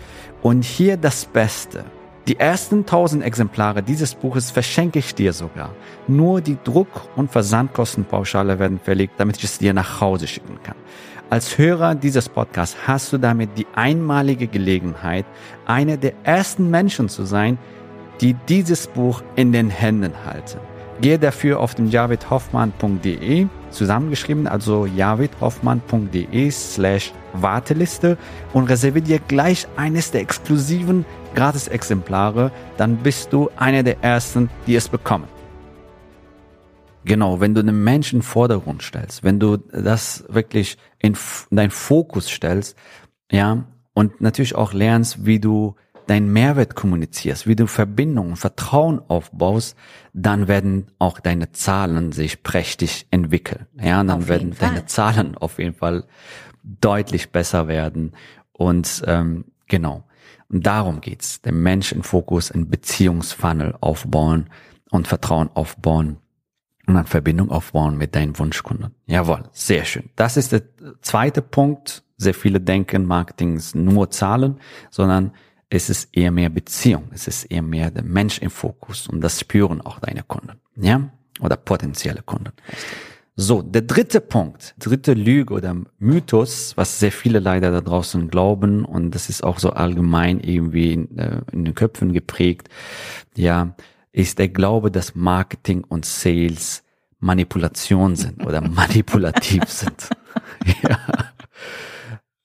Und 0.42 0.64
hier 0.64 0.96
das 0.96 1.24
Beste. 1.24 1.84
Die 2.28 2.38
ersten 2.38 2.80
1000 2.80 3.24
Exemplare 3.24 3.82
dieses 3.82 4.14
Buches 4.14 4.50
verschenke 4.50 5.00
ich 5.00 5.14
dir 5.14 5.32
sogar. 5.32 5.70
Nur 6.06 6.40
die 6.40 6.58
Druck- 6.62 7.08
und 7.16 7.32
Versandkostenpauschale 7.32 8.58
werden 8.58 8.78
verlegt, 8.78 9.14
damit 9.18 9.38
ich 9.38 9.44
es 9.44 9.58
dir 9.58 9.74
nach 9.74 10.00
Hause 10.00 10.26
schicken 10.28 10.58
kann. 10.62 10.76
Als 11.30 11.58
Hörer 11.58 11.94
dieses 11.94 12.28
Podcasts 12.28 12.76
hast 12.86 13.12
du 13.12 13.18
damit 13.18 13.50
die 13.56 13.66
einmalige 13.74 14.46
Gelegenheit, 14.46 15.24
einer 15.66 15.96
der 15.96 16.12
ersten 16.24 16.70
Menschen 16.70 17.08
zu 17.08 17.24
sein, 17.24 17.58
die 18.20 18.34
dieses 18.48 18.86
Buch 18.86 19.22
in 19.34 19.50
den 19.50 19.70
Händen 19.70 20.12
halten. 20.24 20.58
Gehe 21.00 21.18
dafür 21.18 21.58
auf 21.58 21.74
den 21.74 21.88
javidhoffmann.de 21.88 23.46
zusammengeschrieben, 23.70 24.46
also 24.46 24.86
javidhoffmann.de 24.86 26.50
slash 26.50 27.12
Warteliste 27.32 28.18
und 28.52 28.64
reserviere 28.64 29.04
dir 29.04 29.18
gleich 29.18 29.66
eines 29.76 30.10
der 30.10 30.20
exklusiven 30.20 31.04
Gratis-Exemplare, 31.34 32.50
dann 32.76 32.96
bist 32.98 33.32
du 33.32 33.50
einer 33.56 33.82
der 33.82 34.02
ersten, 34.02 34.50
die 34.66 34.74
es 34.74 34.88
bekommen. 34.88 35.28
Genau, 37.04 37.40
wenn 37.40 37.54
du 37.54 37.64
den 37.64 37.82
Menschen 37.82 38.16
in 38.16 38.22
Vordergrund 38.22 38.82
stellst, 38.82 39.24
wenn 39.24 39.40
du 39.40 39.56
das 39.56 40.24
wirklich 40.28 40.78
in 40.98 41.16
dein 41.50 41.70
Fokus 41.70 42.28
stellst, 42.28 42.76
ja, 43.30 43.64
und 43.94 44.20
natürlich 44.20 44.54
auch 44.54 44.72
lernst, 44.72 45.26
wie 45.26 45.40
du 45.40 45.74
deinen 46.06 46.32
Mehrwert 46.32 46.74
kommunizierst, 46.74 47.46
wie 47.46 47.56
du 47.56 47.66
Verbindungen, 47.66 48.36
Vertrauen 48.36 49.00
aufbaust, 49.08 49.76
dann 50.12 50.48
werden 50.48 50.86
auch 50.98 51.20
deine 51.20 51.52
Zahlen 51.52 52.12
sich 52.12 52.42
prächtig 52.42 53.06
entwickeln. 53.10 53.66
Ja, 53.80 54.02
dann 54.04 54.28
werden 54.28 54.54
deine 54.58 54.78
Fall. 54.78 54.86
Zahlen 54.86 55.36
auf 55.36 55.58
jeden 55.58 55.74
Fall 55.74 56.04
deutlich 56.62 57.30
besser 57.30 57.68
werden. 57.68 58.12
Und 58.52 59.02
ähm, 59.06 59.44
genau. 59.68 60.04
Und 60.48 60.66
darum 60.66 61.00
geht's. 61.00 61.40
Den 61.40 61.62
Menschen 61.62 62.02
Fokus, 62.02 62.50
ein 62.50 62.68
Beziehungsfunnel 62.68 63.74
aufbauen 63.80 64.50
und 64.90 65.08
Vertrauen 65.08 65.50
aufbauen 65.54 66.18
und 66.86 66.96
eine 66.96 67.06
Verbindung 67.06 67.50
aufbauen 67.50 67.96
mit 67.96 68.14
deinen 68.14 68.38
Wunschkunden. 68.38 68.94
Jawohl, 69.06 69.44
sehr 69.52 69.84
schön. 69.84 70.10
Das 70.16 70.36
ist 70.36 70.52
der 70.52 70.62
zweite 71.00 71.42
Punkt. 71.42 72.02
Sehr 72.18 72.34
viele 72.34 72.60
denken, 72.60 73.06
Marketing 73.06 73.56
ist 73.56 73.74
nur 73.74 74.10
Zahlen, 74.10 74.60
sondern 74.90 75.32
es 75.74 75.88
ist 75.88 76.08
eher 76.12 76.30
mehr 76.30 76.50
Beziehung. 76.50 77.08
Es 77.12 77.26
ist 77.26 77.44
eher 77.44 77.62
mehr 77.62 77.90
der 77.90 78.04
Mensch 78.04 78.38
im 78.38 78.50
Fokus 78.50 79.08
und 79.08 79.20
das 79.22 79.40
spüren 79.40 79.80
auch 79.80 80.00
deine 80.00 80.22
Kunden. 80.22 80.60
Ja? 80.76 81.10
Oder 81.40 81.56
potenzielle 81.56 82.22
Kunden. 82.22 82.52
So, 83.34 83.62
der 83.62 83.82
dritte 83.82 84.20
Punkt, 84.20 84.74
dritte 84.78 85.14
Lüge 85.14 85.54
oder 85.54 85.74
Mythos, 85.98 86.76
was 86.76 87.00
sehr 87.00 87.10
viele 87.10 87.38
leider 87.38 87.70
da 87.70 87.80
draußen 87.80 88.28
glauben 88.28 88.84
und 88.84 89.14
das 89.14 89.30
ist 89.30 89.42
auch 89.42 89.58
so 89.58 89.70
allgemein 89.70 90.40
irgendwie 90.40 90.92
in, 90.92 91.18
äh, 91.18 91.40
in 91.50 91.64
den 91.64 91.74
Köpfen 91.74 92.12
geprägt, 92.12 92.68
ja, 93.34 93.74
ist 94.12 94.38
der 94.38 94.48
Glaube, 94.50 94.90
dass 94.90 95.14
Marketing 95.14 95.82
und 95.84 96.04
Sales 96.04 96.82
Manipulation 97.20 98.16
sind 98.16 98.44
oder 98.44 98.60
manipulativ 98.68 99.64
sind. 99.64 100.10
ja. 100.82 100.98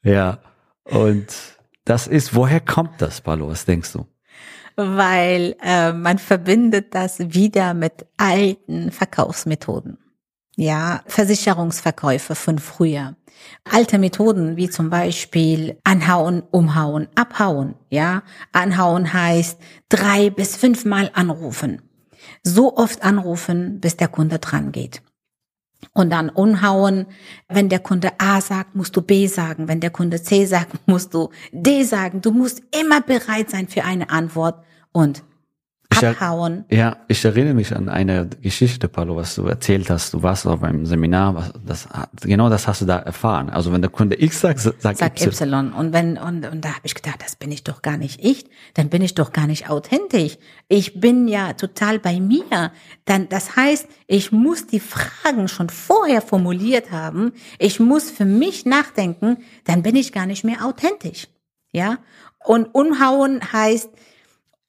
Ja. 0.03 0.39
Und 0.85 1.56
das 1.87 2.07
ist, 2.07 2.35
woher 2.35 2.59
kommt 2.59 3.01
das, 3.01 3.21
Palo? 3.21 3.47
Was 3.47 3.65
denkst 3.65 3.93
du? 3.93 4.05
Weil 4.75 5.55
äh, 5.63 5.93
man 5.93 6.19
verbindet 6.19 6.93
das 6.93 7.19
wieder 7.19 7.73
mit 7.73 8.05
alten 8.17 8.91
Verkaufsmethoden. 8.91 9.97
Ja, 10.55 11.01
Versicherungsverkäufe 11.07 12.35
von 12.35 12.59
früher. 12.59 13.15
Alte 13.71 13.99
Methoden 13.99 14.57
wie 14.57 14.69
zum 14.69 14.89
Beispiel 14.89 15.79
anhauen, 15.83 16.43
umhauen, 16.51 17.07
abhauen. 17.15 17.75
Ja, 17.89 18.23
anhauen 18.51 19.13
heißt 19.13 19.59
drei 19.89 20.29
bis 20.29 20.55
fünfmal 20.55 21.11
anrufen. 21.13 21.81
So 22.43 22.75
oft 22.75 23.03
anrufen, 23.03 23.79
bis 23.79 23.97
der 23.97 24.07
Kunde 24.07 24.39
dran 24.39 24.71
geht 24.71 25.01
und 25.93 26.09
dann 26.11 26.29
umhauen. 26.29 27.05
Wenn 27.47 27.69
der 27.69 27.79
Kunde 27.79 28.11
A 28.19 28.41
sagt, 28.41 28.75
musst 28.75 28.95
du 28.95 29.01
B 29.01 29.27
sagen. 29.27 29.67
Wenn 29.67 29.79
der 29.79 29.89
Kunde 29.89 30.21
C 30.21 30.45
sagt, 30.45 30.75
musst 30.87 31.13
du 31.13 31.29
D 31.51 31.83
sagen. 31.83 32.21
Du 32.21 32.31
musst 32.31 32.61
immer 32.79 33.01
bereit 33.01 33.49
sein 33.49 33.67
für 33.67 33.83
eine 33.83 34.09
Antwort 34.09 34.63
und 34.91 35.23
abhauen. 35.89 36.65
Ich, 36.67 36.77
ja, 36.77 36.97
ich 37.07 37.23
erinnere 37.23 37.53
mich 37.53 37.75
an 37.75 37.89
eine 37.89 38.29
Geschichte, 38.41 38.87
Paulo, 38.87 39.15
was 39.15 39.35
du 39.35 39.45
erzählt 39.45 39.89
hast. 39.89 40.13
Du 40.13 40.21
warst 40.23 40.45
auf 40.45 40.63
einem 40.63 40.85
Seminar, 40.85 41.35
was, 41.35 41.53
das, 41.65 41.87
genau 42.21 42.49
das 42.49 42.67
hast 42.67 42.81
du 42.81 42.85
da 42.85 42.97
erfahren. 42.97 43.49
Also 43.49 43.71
wenn 43.71 43.81
der 43.81 43.89
Kunde 43.89 44.21
X 44.21 44.41
sagt, 44.41 44.59
sagt 44.59 44.97
sag 44.97 45.21
y. 45.21 45.29
y. 45.29 45.73
Und 45.73 45.93
wenn, 45.93 46.17
und, 46.17 46.45
und 46.45 46.63
da 46.63 46.69
habe 46.69 46.81
ich 46.83 46.95
gedacht, 46.95 47.21
das 47.23 47.35
bin 47.35 47.51
ich 47.51 47.63
doch 47.63 47.81
gar 47.81 47.97
nicht 47.97 48.23
ich, 48.23 48.49
dann 48.73 48.89
bin 48.89 49.01
ich 49.01 49.15
doch 49.15 49.31
gar 49.33 49.47
nicht 49.47 49.69
authentisch. 49.69 50.37
Ich 50.67 50.99
bin 50.99 51.27
ja 51.27 51.53
total 51.53 51.99
bei 51.99 52.19
mir. 52.19 52.71
Dann, 53.05 53.29
das 53.29 53.55
heißt, 53.55 53.87
ich 54.07 54.31
muss 54.31 54.67
die 54.67 54.79
Fragen 54.79 55.47
schon 55.47 55.69
vorher 55.69 56.21
formuliert 56.21 56.91
haben. 56.91 57.33
Ich 57.59 57.79
muss 57.79 58.09
für 58.09 58.25
mich 58.25 58.65
nachdenken, 58.65 59.37
dann 59.65 59.83
bin 59.83 59.95
ich 59.95 60.11
gar 60.11 60.25
nicht 60.25 60.43
mehr 60.43 60.65
authentisch. 60.65 61.27
Ja? 61.71 61.99
Und 62.45 62.73
umhauen 62.73 63.41
heißt, 63.51 63.89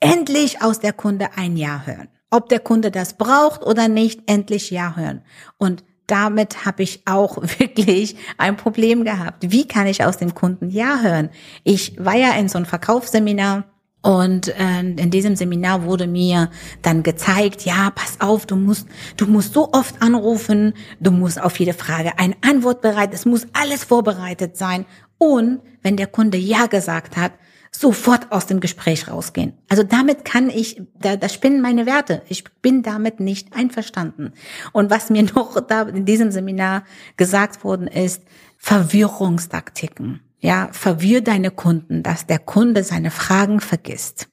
endlich 0.00 0.62
aus 0.62 0.80
der 0.80 0.92
Kunde 0.92 1.28
ein 1.36 1.56
Ja 1.56 1.82
hören. 1.84 2.08
Ob 2.30 2.48
der 2.48 2.60
Kunde 2.60 2.90
das 2.90 3.14
braucht 3.14 3.62
oder 3.62 3.88
nicht, 3.88 4.30
endlich 4.30 4.70
Ja 4.70 4.96
hören. 4.96 5.22
Und 5.56 5.84
damit 6.06 6.64
habe 6.64 6.82
ich 6.82 7.02
auch 7.06 7.36
wirklich 7.58 8.16
ein 8.36 8.56
Problem 8.56 9.04
gehabt. 9.04 9.50
Wie 9.50 9.68
kann 9.68 9.86
ich 9.86 10.04
aus 10.04 10.16
dem 10.16 10.34
Kunden 10.34 10.70
Ja 10.70 11.00
hören? 11.00 11.30
Ich 11.64 11.96
war 11.98 12.16
ja 12.16 12.32
in 12.32 12.48
so 12.48 12.58
einem 12.58 12.66
Verkaufsseminar 12.66 13.64
und 14.00 14.48
äh, 14.48 14.80
in 14.80 15.10
diesem 15.10 15.34
Seminar 15.34 15.82
wurde 15.82 16.06
mir 16.06 16.50
dann 16.82 17.02
gezeigt, 17.02 17.64
ja, 17.64 17.90
pass 17.90 18.20
auf, 18.20 18.46
du 18.46 18.54
musst, 18.56 18.86
du 19.16 19.26
musst 19.26 19.54
so 19.54 19.72
oft 19.72 20.00
anrufen, 20.00 20.74
du 21.00 21.10
musst 21.10 21.40
auf 21.40 21.58
jede 21.58 21.74
Frage 21.74 22.18
eine 22.18 22.36
Antwort 22.42 22.80
bereit, 22.80 23.12
es 23.12 23.26
muss 23.26 23.46
alles 23.52 23.84
vorbereitet 23.84 24.56
sein. 24.56 24.86
Und 25.18 25.60
wenn 25.82 25.96
der 25.96 26.06
Kunde 26.06 26.38
Ja 26.38 26.66
gesagt 26.66 27.16
hat, 27.16 27.32
sofort 27.70 28.32
aus 28.32 28.46
dem 28.46 28.60
Gespräch 28.60 29.08
rausgehen. 29.08 29.54
Also 29.68 29.82
damit 29.82 30.24
kann 30.24 30.50
ich, 30.50 30.82
da, 31.00 31.16
da 31.16 31.28
spinnen 31.28 31.60
meine 31.60 31.86
Werte. 31.86 32.22
Ich 32.28 32.44
bin 32.62 32.82
damit 32.82 33.20
nicht 33.20 33.54
einverstanden. 33.54 34.32
Und 34.72 34.90
was 34.90 35.10
mir 35.10 35.22
noch 35.34 35.60
da 35.60 35.82
in 35.82 36.04
diesem 36.04 36.30
Seminar 36.30 36.84
gesagt 37.16 37.64
worden 37.64 37.86
ist, 37.86 38.22
Verwirrungstaktiken. 38.56 40.20
Ja, 40.40 40.68
verwirr 40.72 41.20
deine 41.20 41.50
Kunden, 41.50 42.02
dass 42.02 42.26
der 42.26 42.38
Kunde 42.38 42.84
seine 42.84 43.10
Fragen 43.10 43.60
vergisst. 43.60 44.28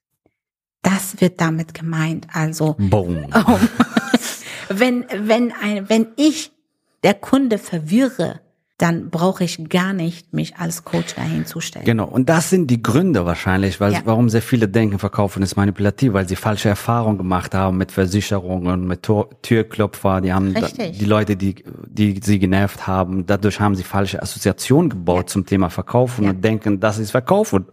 Das 0.81 1.19
wird 1.19 1.41
damit 1.41 1.73
gemeint. 1.73 2.27
Also, 2.31 2.75
Boom. 2.77 3.25
Oh, 3.33 3.59
wenn, 4.69 5.05
wenn 5.11 5.51
ein, 5.51 5.89
wenn 5.89 6.09
ich 6.15 6.51
der 7.03 7.15
Kunde 7.15 7.57
verwirre, 7.57 8.41
dann 8.77 9.09
brauche 9.09 9.45
ich 9.45 9.69
gar 9.69 9.93
nicht 9.93 10.33
mich 10.33 10.57
als 10.57 10.83
Coach 10.83 11.15
dahin 11.15 11.45
zu 11.45 11.61
stellen. 11.61 11.85
Genau. 11.85 12.05
Und 12.05 12.27
das 12.27 12.49
sind 12.49 12.67
die 12.67 12.83
Gründe 12.83 13.25
wahrscheinlich, 13.25 13.79
weil, 13.79 13.93
ja. 13.93 14.01
warum 14.03 14.29
sehr 14.29 14.41
viele 14.41 14.67
denken, 14.67 14.99
Verkaufen 14.99 15.41
ist 15.43 15.55
manipulativ, 15.55 16.11
weil 16.11 16.27
sie 16.27 16.35
falsche 16.35 16.67
Erfahrungen 16.67 17.17
gemacht 17.17 17.53
haben 17.53 17.77
mit 17.77 17.93
Versicherungen, 17.93 18.85
mit 18.85 19.03
Tor 19.03 19.29
Türklopfer, 19.41 20.19
die 20.19 20.33
haben 20.33 20.53
da, 20.53 20.67
die 20.67 21.05
Leute, 21.05 21.37
die, 21.37 21.55
die 21.87 22.19
sie 22.21 22.37
genervt 22.37 22.85
haben, 22.85 23.25
dadurch 23.25 23.61
haben 23.61 23.75
sie 23.75 23.83
falsche 23.83 24.21
Assoziationen 24.21 24.89
gebaut 24.89 25.17
ja. 25.17 25.27
zum 25.27 25.45
Thema 25.45 25.69
Verkaufen 25.69 26.25
ja. 26.25 26.31
und 26.31 26.43
denken, 26.43 26.81
das 26.81 26.97
ist 26.97 27.11
Verkaufen. 27.11 27.67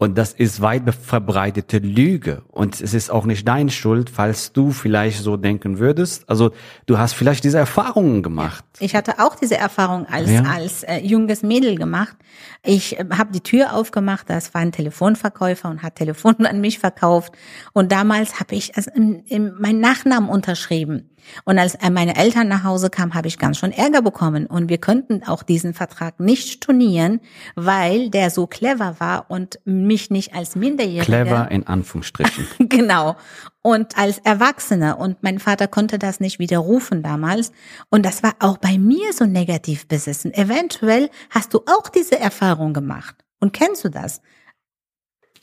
Und 0.00 0.16
das 0.16 0.32
ist 0.32 0.60
weit 0.60 0.94
verbreitete 0.94 1.78
Lüge. 1.78 2.42
Und 2.52 2.80
es 2.80 2.94
ist 2.94 3.10
auch 3.10 3.24
nicht 3.24 3.48
deine 3.48 3.70
Schuld, 3.70 4.08
falls 4.08 4.52
du 4.52 4.70
vielleicht 4.70 5.20
so 5.20 5.36
denken 5.36 5.80
würdest. 5.80 6.30
Also 6.30 6.52
du 6.86 6.98
hast 6.98 7.14
vielleicht 7.14 7.42
diese 7.42 7.58
Erfahrungen 7.58 8.22
gemacht. 8.22 8.64
Ich 8.78 8.94
hatte 8.94 9.18
auch 9.18 9.34
diese 9.34 9.56
Erfahrung 9.56 10.06
als, 10.06 10.30
ja. 10.30 10.44
als 10.44 10.84
äh, 10.84 10.98
junges 10.98 11.42
Mädel 11.42 11.74
gemacht. 11.74 12.16
Ich 12.62 12.96
äh, 12.96 13.06
habe 13.10 13.32
die 13.32 13.40
Tür 13.40 13.74
aufgemacht, 13.74 14.30
das 14.30 14.54
war 14.54 14.60
ein 14.60 14.70
Telefonverkäufer 14.70 15.68
und 15.68 15.82
hat 15.82 15.96
Telefon 15.96 16.34
an 16.46 16.60
mich 16.60 16.78
verkauft. 16.78 17.32
Und 17.72 17.90
damals 17.90 18.38
habe 18.38 18.54
ich 18.54 18.76
also 18.76 18.92
in, 18.94 19.24
in 19.24 19.52
meinen 19.58 19.80
Nachnamen 19.80 20.30
unterschrieben. 20.30 21.10
Und 21.44 21.58
als 21.58 21.76
meine 21.90 22.16
Eltern 22.16 22.48
nach 22.48 22.64
Hause 22.64 22.90
kamen, 22.90 23.14
habe 23.14 23.28
ich 23.28 23.38
ganz 23.38 23.58
schon 23.58 23.72
Ärger 23.72 24.02
bekommen. 24.02 24.46
Und 24.46 24.68
wir 24.68 24.78
könnten 24.78 25.22
auch 25.24 25.42
diesen 25.42 25.74
Vertrag 25.74 26.20
nicht 26.20 26.48
stornieren, 26.48 27.20
weil 27.54 28.10
der 28.10 28.30
so 28.30 28.46
clever 28.46 28.96
war 28.98 29.26
und 29.28 29.58
mich 29.88 30.10
nicht 30.10 30.34
als 30.34 30.54
Minderjährige. 30.54 31.04
Clever 31.04 31.50
in 31.50 31.66
Anführungsstrichen. 31.66 32.46
genau. 32.68 33.16
Und 33.62 33.98
als 33.98 34.18
Erwachsene. 34.18 34.94
Und 34.94 35.24
mein 35.24 35.40
Vater 35.40 35.66
konnte 35.66 35.98
das 35.98 36.20
nicht 36.20 36.38
widerrufen 36.38 37.02
damals. 37.02 37.50
Und 37.90 38.06
das 38.06 38.22
war 38.22 38.34
auch 38.38 38.58
bei 38.58 38.78
mir 38.78 39.12
so 39.12 39.26
negativ 39.26 39.88
besessen. 39.88 40.32
Eventuell 40.32 41.10
hast 41.30 41.52
du 41.54 41.62
auch 41.66 41.88
diese 41.88 42.20
Erfahrung 42.20 42.72
gemacht. 42.72 43.16
Und 43.40 43.52
kennst 43.52 43.84
du 43.84 43.88
das? 43.88 44.20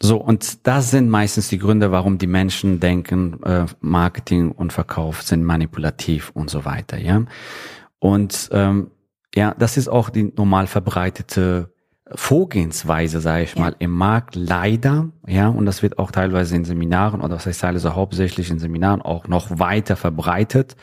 So, 0.02 0.18
und 0.18 0.68
das 0.68 0.92
sind 0.92 1.10
meistens 1.10 1.50
die 1.50 1.58
Gründe, 1.58 1.92
warum 1.92 2.18
die 2.18 2.28
Menschen 2.28 2.80
denken, 2.80 3.42
äh, 3.44 3.66
Marketing 3.80 4.52
und 4.52 4.74
Verkauf 4.74 5.22
sind 5.22 5.44
manipulativ 5.44 6.32
und 6.34 6.50
so 6.50 6.66
weiter, 6.66 6.98
ja. 6.98 7.24
Und 8.00 8.50
ähm, 8.52 8.92
ja, 9.34 9.54
das 9.58 9.78
ist 9.78 9.88
auch 9.88 10.10
die 10.10 10.34
normal 10.36 10.68
verbreitete 10.68 11.74
Vorgehensweise, 12.14 13.20
sage 13.20 13.44
ich 13.44 13.56
ja. 13.56 13.62
mal, 13.62 13.76
im 13.80 13.92
Markt 13.92 14.36
leider, 14.36 15.10
ja, 15.26 15.48
und 15.48 15.66
das 15.66 15.82
wird 15.82 15.98
auch 15.98 16.12
teilweise 16.12 16.56
in 16.56 16.64
Seminaren 16.64 17.22
oder 17.22 17.36
was 17.36 17.48
heißt 17.48 17.62
teilweise 17.62 17.96
hauptsächlich 17.96 18.52
in 18.52 18.60
Seminaren 18.60 19.02
auch 19.02 19.28
noch 19.28 19.60
weiter 19.60 19.96
verbreitet. 19.96 20.76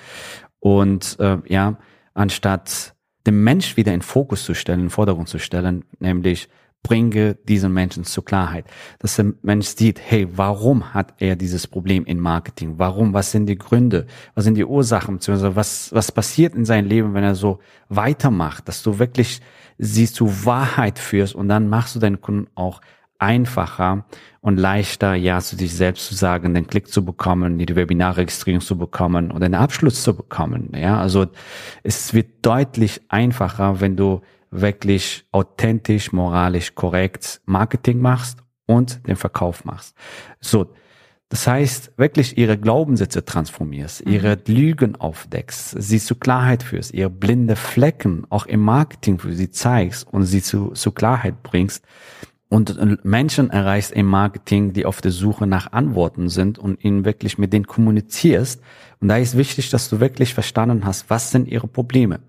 Und 0.59 1.17
äh, 1.21 1.39
ja, 1.47 1.79
anstatt 2.15 2.95
den 3.27 3.45
Mensch 3.45 3.77
wieder 3.77 3.95
in 3.95 4.03
Fokus 4.03 4.45
zu 4.45 4.55
stellen, 4.55 4.81
in 4.81 4.91
Vordergrund 4.91 5.29
zu 5.29 5.39
stellen, 5.39 5.85
nämlich 6.01 6.49
bringe 6.83 7.35
diesen 7.35 7.73
Menschen 7.73 8.05
zur 8.05 8.25
Klarheit, 8.25 8.65
dass 8.99 9.17
der 9.17 9.33
Mensch 9.43 9.69
sieht, 9.69 10.01
hey, 10.01 10.27
warum 10.35 10.93
hat 10.95 11.15
er 11.19 11.37
dieses 11.37 11.67
Problem 11.67 12.05
in 12.05 12.19
Marketing? 12.19 12.75
Warum? 12.77 13.15
Was 13.15 13.31
sind 13.31 13.47
die 13.47 13.57
Gründe? 13.57 14.07
Was 14.35 14.45
sind 14.45 14.57
die 14.57 14.65
Ursachen? 14.65 15.17
Beziehungsweise 15.17 15.55
was, 15.55 15.93
was 15.93 16.11
passiert 16.11 16.55
in 16.55 16.65
seinem 16.65 16.89
Leben, 16.89 17.15
wenn 17.15 17.25
er 17.25 17.35
so 17.35 17.61
weitermacht, 17.89 18.67
dass 18.69 18.83
du 18.83 18.99
wirklich 18.99 19.41
sie 19.79 20.07
zu 20.07 20.45
Wahrheit 20.45 20.99
führst 20.99 21.35
und 21.35 21.49
dann 21.49 21.69
machst 21.69 21.95
du 21.95 22.01
deinen 22.01 22.21
Kunden 22.21 22.49
auch 22.55 22.81
einfacher 23.19 24.05
und 24.41 24.57
leichter, 24.57 25.15
ja, 25.15 25.39
zu 25.39 25.55
sich 25.55 25.73
selbst 25.73 26.09
zu 26.09 26.15
sagen, 26.17 26.55
den 26.55 26.67
Klick 26.67 26.89
zu 26.89 27.05
bekommen, 27.05 27.59
die 27.59 27.77
Webinarregistrierung 27.77 28.61
zu 28.61 28.77
bekommen 28.77 29.31
oder 29.31 29.47
einen 29.47 29.55
Abschluss 29.55 30.03
zu 30.03 30.17
bekommen. 30.17 30.73
Ja, 30.75 31.01
also 31.01 31.27
es 31.85 32.13
wird 32.13 32.45
deutlich 32.45 33.01
einfacher, 33.09 33.81
wenn 33.81 33.97
du 33.97 34.21
wirklich 34.53 35.25
authentisch, 35.33 36.13
moralisch 36.13 36.75
korrekt 36.75 37.41
Marketing 37.47 38.01
machst 38.01 38.39
und 38.67 39.07
den 39.09 39.17
Verkauf 39.17 39.65
machst. 39.65 39.97
So. 40.41 40.73
Das 41.29 41.47
heißt, 41.47 41.93
wirklich 41.97 42.37
ihre 42.37 42.59
Glaubenssätze 42.59 43.25
transformierst, 43.25 44.05
mhm. 44.05 44.13
ihre 44.13 44.39
Lügen 44.47 44.97
aufdeckst, 44.97 45.75
sie 45.79 45.99
zu 45.99 46.15
Klarheit 46.17 46.63
führst, 46.63 46.93
ihre 46.93 47.09
blinde 47.09 47.57
Flecken 47.57 48.27
auch 48.29 48.45
im 48.45 48.61
Marketing 48.61 49.19
für 49.19 49.33
sie 49.33 49.51
zeigst 49.51 50.07
und 50.07 50.25
sie 50.25 50.43
zu, 50.43 50.73
zu 50.73 50.93
Klarheit 50.93 51.43
bringst 51.43 51.87
und 52.51 53.03
Menschen 53.03 53.49
erreichst 53.49 53.93
im 53.93 54.05
Marketing, 54.05 54.75
die 54.75 54.85
auf 54.85 55.01
der 55.01 55.11
Suche 55.11 55.47
nach 55.47 55.73
Antworten 55.73 56.29
sind 56.29 56.59
und 56.59 56.85
ihnen 56.85 57.07
wirklich 57.07 57.39
mit 57.39 57.51
denen 57.55 57.67
kommunizierst. 57.67 58.61
Und 59.01 59.09
da 59.09 59.17
ist 59.17 59.39
wichtig, 59.39 59.71
dass 59.71 59.89
du 59.89 60.01
wirklich 60.01 60.35
verstanden 60.35 60.85
hast, 60.85 61.09
was 61.09 61.31
sind 61.31 61.49
ihre 61.49 61.67
Probleme, 61.67 62.21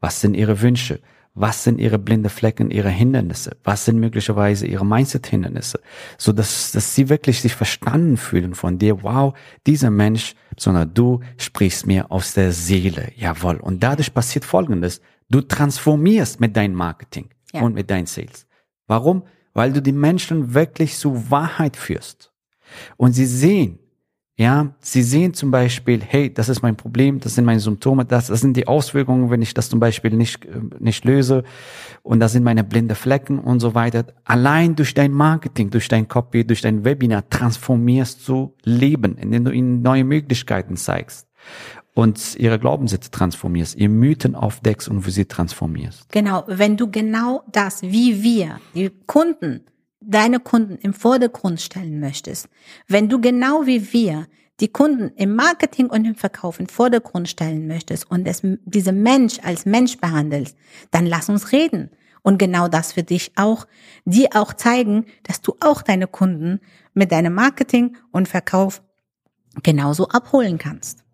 was 0.00 0.22
sind 0.22 0.32
ihre 0.32 0.62
Wünsche, 0.62 1.00
was 1.36 1.64
sind 1.64 1.78
ihre 1.78 1.98
blinde 1.98 2.30
Flecken, 2.30 2.70
ihre 2.70 2.88
Hindernisse? 2.88 3.58
Was 3.62 3.84
sind 3.84 4.00
möglicherweise 4.00 4.66
ihre 4.66 4.86
Mindset-Hindernisse? 4.86 5.80
So 6.16 6.32
dass, 6.32 6.72
dass 6.72 6.94
sie 6.94 7.10
wirklich 7.10 7.42
sich 7.42 7.54
verstanden 7.54 8.16
fühlen 8.16 8.54
von 8.54 8.78
dir. 8.78 9.02
Wow, 9.02 9.34
dieser 9.66 9.90
Mensch, 9.90 10.34
sondern 10.58 10.94
du 10.94 11.20
sprichst 11.36 11.86
mir 11.86 12.10
aus 12.10 12.32
der 12.32 12.52
Seele. 12.52 13.12
Jawohl. 13.16 13.56
Und 13.56 13.82
dadurch 13.82 14.14
passiert 14.14 14.46
Folgendes. 14.46 15.02
Du 15.28 15.42
transformierst 15.42 16.40
mit 16.40 16.56
deinem 16.56 16.74
Marketing 16.74 17.28
ja. 17.52 17.60
und 17.60 17.74
mit 17.74 17.90
deinen 17.90 18.06
Sales. 18.06 18.46
Warum? 18.86 19.24
Weil 19.52 19.74
du 19.74 19.82
die 19.82 19.92
Menschen 19.92 20.54
wirklich 20.54 20.96
zu 20.96 21.30
Wahrheit 21.30 21.76
führst. 21.76 22.32
Und 22.96 23.12
sie 23.12 23.26
sehen, 23.26 23.78
ja, 24.38 24.74
sie 24.80 25.02
sehen 25.02 25.32
zum 25.32 25.50
Beispiel, 25.50 26.02
hey, 26.06 26.32
das 26.32 26.50
ist 26.50 26.60
mein 26.60 26.76
Problem, 26.76 27.20
das 27.20 27.34
sind 27.34 27.46
meine 27.46 27.60
Symptome, 27.60 28.04
das, 28.04 28.26
das 28.26 28.42
sind 28.42 28.54
die 28.54 28.68
Auswirkungen, 28.68 29.30
wenn 29.30 29.40
ich 29.40 29.54
das 29.54 29.70
zum 29.70 29.80
Beispiel 29.80 30.10
nicht, 30.10 30.44
äh, 30.44 30.60
nicht 30.78 31.06
löse 31.06 31.42
und 32.02 32.20
das 32.20 32.32
sind 32.32 32.44
meine 32.44 32.62
blinde 32.62 32.94
Flecken 32.94 33.38
und 33.38 33.60
so 33.60 33.74
weiter. 33.74 34.04
Allein 34.24 34.76
durch 34.76 34.92
dein 34.92 35.12
Marketing, 35.12 35.70
durch 35.70 35.88
dein 35.88 36.06
Copy, 36.06 36.46
durch 36.46 36.60
dein 36.60 36.84
Webinar 36.84 37.28
transformierst 37.30 38.28
du 38.28 38.54
Leben, 38.62 39.16
indem 39.16 39.46
du 39.46 39.52
ihnen 39.52 39.80
neue 39.80 40.04
Möglichkeiten 40.04 40.76
zeigst 40.76 41.26
und 41.94 42.36
ihre 42.36 42.58
Glaubenssätze 42.58 43.10
transformierst, 43.10 43.76
ihr 43.76 43.88
Mythen 43.88 44.34
aufdeckst 44.34 44.86
und 44.86 45.00
für 45.00 45.10
sie 45.10 45.24
transformierst. 45.24 46.12
Genau, 46.12 46.44
wenn 46.46 46.76
du 46.76 46.90
genau 46.90 47.42
das, 47.50 47.80
wie 47.80 48.22
wir, 48.22 48.60
die 48.74 48.90
Kunden, 49.06 49.62
deine 50.06 50.40
Kunden 50.40 50.76
im 50.76 50.94
Vordergrund 50.94 51.60
stellen 51.60 52.00
möchtest, 52.00 52.48
wenn 52.86 53.08
du 53.08 53.20
genau 53.20 53.66
wie 53.66 53.92
wir 53.92 54.26
die 54.60 54.68
Kunden 54.68 55.10
im 55.16 55.34
Marketing 55.34 55.86
und 55.86 56.04
im 56.06 56.14
Verkauf 56.14 56.60
im 56.60 56.68
Vordergrund 56.68 57.28
stellen 57.28 57.66
möchtest 57.66 58.10
und 58.10 58.26
es, 58.26 58.40
diese 58.42 58.92
Mensch 58.92 59.38
als 59.42 59.66
Mensch 59.66 59.98
behandelst, 59.98 60.56
dann 60.90 61.04
lass 61.04 61.28
uns 61.28 61.52
reden. 61.52 61.90
Und 62.22 62.38
genau 62.38 62.66
das 62.66 62.92
für 62.92 63.02
dich 63.02 63.32
auch, 63.36 63.66
dir 64.04 64.30
auch 64.34 64.54
zeigen, 64.54 65.04
dass 65.24 65.42
du 65.42 65.56
auch 65.60 65.82
deine 65.82 66.06
Kunden 66.06 66.60
mit 66.94 67.12
deinem 67.12 67.34
Marketing 67.34 67.96
und 68.10 68.28
Verkauf 68.28 68.82
genauso 69.62 70.08
abholen 70.08 70.58
kannst. 70.58 71.04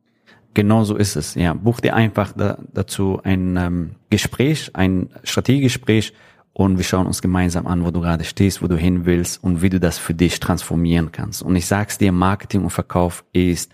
Genau 0.54 0.84
so 0.84 0.96
ist 0.96 1.16
es. 1.16 1.34
Ja, 1.34 1.54
buch 1.54 1.80
dir 1.80 1.94
einfach 1.96 2.32
da, 2.32 2.58
dazu 2.72 3.20
ein 3.24 3.56
ähm, 3.56 3.90
Gespräch, 4.10 4.70
ein 4.74 5.10
Strategiegespräch 5.24 6.12
und 6.52 6.76
wir 6.76 6.84
schauen 6.84 7.06
uns 7.06 7.22
gemeinsam 7.22 7.66
an, 7.66 7.84
wo 7.84 7.90
du 7.90 8.00
gerade 8.00 8.24
stehst, 8.24 8.62
wo 8.62 8.66
du 8.66 8.76
hin 8.76 9.06
willst 9.06 9.42
und 9.42 9.62
wie 9.62 9.70
du 9.70 9.80
das 9.80 9.98
für 9.98 10.14
dich 10.14 10.40
transformieren 10.40 11.12
kannst. 11.12 11.42
Und 11.42 11.56
ich 11.56 11.66
sag's 11.66 11.98
dir, 11.98 12.12
Marketing 12.12 12.62
und 12.64 12.70
Verkauf 12.70 13.24
ist 13.32 13.72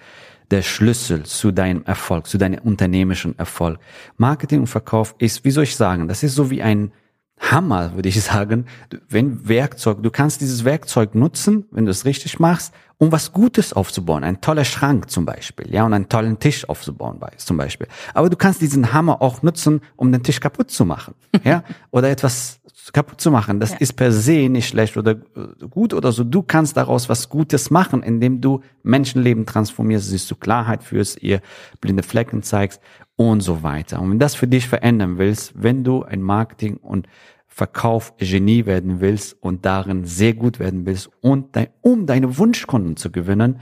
der 0.51 0.63
Schlüssel 0.63 1.25
zu 1.25 1.53
deinem 1.53 1.85
Erfolg, 1.85 2.27
zu 2.27 2.39
deinem 2.39 2.61
unternehmischen 2.61 3.39
Erfolg. 3.39 3.79
Marketing 4.17 4.61
und 4.61 4.67
Verkauf 4.67 5.15
ist, 5.19 5.45
wie 5.45 5.51
soll 5.51 5.65
ich 5.65 5.77
sagen, 5.77 6.09
das 6.09 6.23
ist 6.23 6.35
so 6.35 6.51
wie 6.51 6.63
ein 6.63 6.93
Hammer, 7.39 7.95
würde 7.95 8.09
ich 8.09 8.21
sagen. 8.23 8.67
Wenn 9.09 9.49
Werkzeug, 9.49 10.03
du 10.03 10.11
kannst 10.11 10.41
dieses 10.41 10.65
Werkzeug 10.65 11.15
nutzen, 11.15 11.67
wenn 11.71 11.85
du 11.85 11.91
es 11.91 12.05
richtig 12.05 12.39
machst, 12.39 12.73
um 12.99 13.13
was 13.13 13.33
Gutes 13.33 13.73
aufzubauen. 13.73 14.25
Ein 14.25 14.41
toller 14.41 14.65
Schrank 14.65 15.09
zum 15.11 15.25
Beispiel, 15.25 15.73
ja, 15.73 15.85
und 15.85 15.95
einen 15.95 16.09
tollen 16.09 16.39
Tisch 16.39 16.69
aufzubauen, 16.69 17.21
zum 17.37 17.57
Beispiel. 17.57 17.87
Aber 18.13 18.29
du 18.29 18.37
kannst 18.37 18.61
diesen 18.61 18.93
Hammer 18.93 19.23
auch 19.23 19.43
nutzen, 19.43 19.81
um 19.97 20.11
den 20.11 20.23
Tisch 20.23 20.41
kaputt 20.41 20.71
zu 20.71 20.85
machen, 20.85 21.15
ja, 21.45 21.63
oder 21.91 22.11
etwas 22.11 22.61
kaputt 22.93 23.21
zu 23.21 23.31
machen. 23.31 23.61
Das 23.61 23.73
ja. 23.73 23.79
ist 23.79 23.95
per 23.95 24.13
se 24.13 24.49
nicht 24.49 24.69
schlecht 24.69 24.97
oder 24.97 25.15
gut 25.15 25.95
oder 25.95 26.13
so. 26.13 26.25
Du 26.25 26.43
kannst 26.43 26.77
daraus 26.77 27.09
was 27.09 27.29
Gutes 27.29 27.71
machen, 27.71 28.03
indem 28.03 28.41
du 28.41 28.61
Menschenleben 28.83 29.47
transformierst, 29.47 30.09
sie 30.09 30.19
zu 30.19 30.37
Klarheit 30.37 30.83
führst, 30.83 31.23
ihr 31.23 31.41
blinde 31.81 32.03
Flecken 32.03 32.43
zeigst 32.43 32.81
und 33.17 33.41
so 33.41 33.63
weiter. 33.63 34.01
Und 34.01 34.13
wenn 34.13 34.19
das 34.19 34.35
für 34.35 34.47
dich 34.47 34.69
verändern 34.69 35.19
willst, 35.19 35.53
wenn 35.55 35.85
du 35.85 36.03
ein 36.03 36.23
Marketing 36.23 36.77
und 36.77 37.09
Verkauf 37.47 38.17
Genie 38.19 38.67
werden 38.67 39.01
willst 39.01 39.37
und 39.43 39.67
darin 39.67 40.05
sehr 40.05 40.35
gut 40.35 40.61
werden 40.61 40.87
willst 40.87 41.11
und 41.21 41.57
dein, 41.57 41.69
um 41.81 42.07
deine 42.07 42.39
Wunschkunden 42.39 42.97
zu 42.97 43.11
gewinnen 43.11 43.59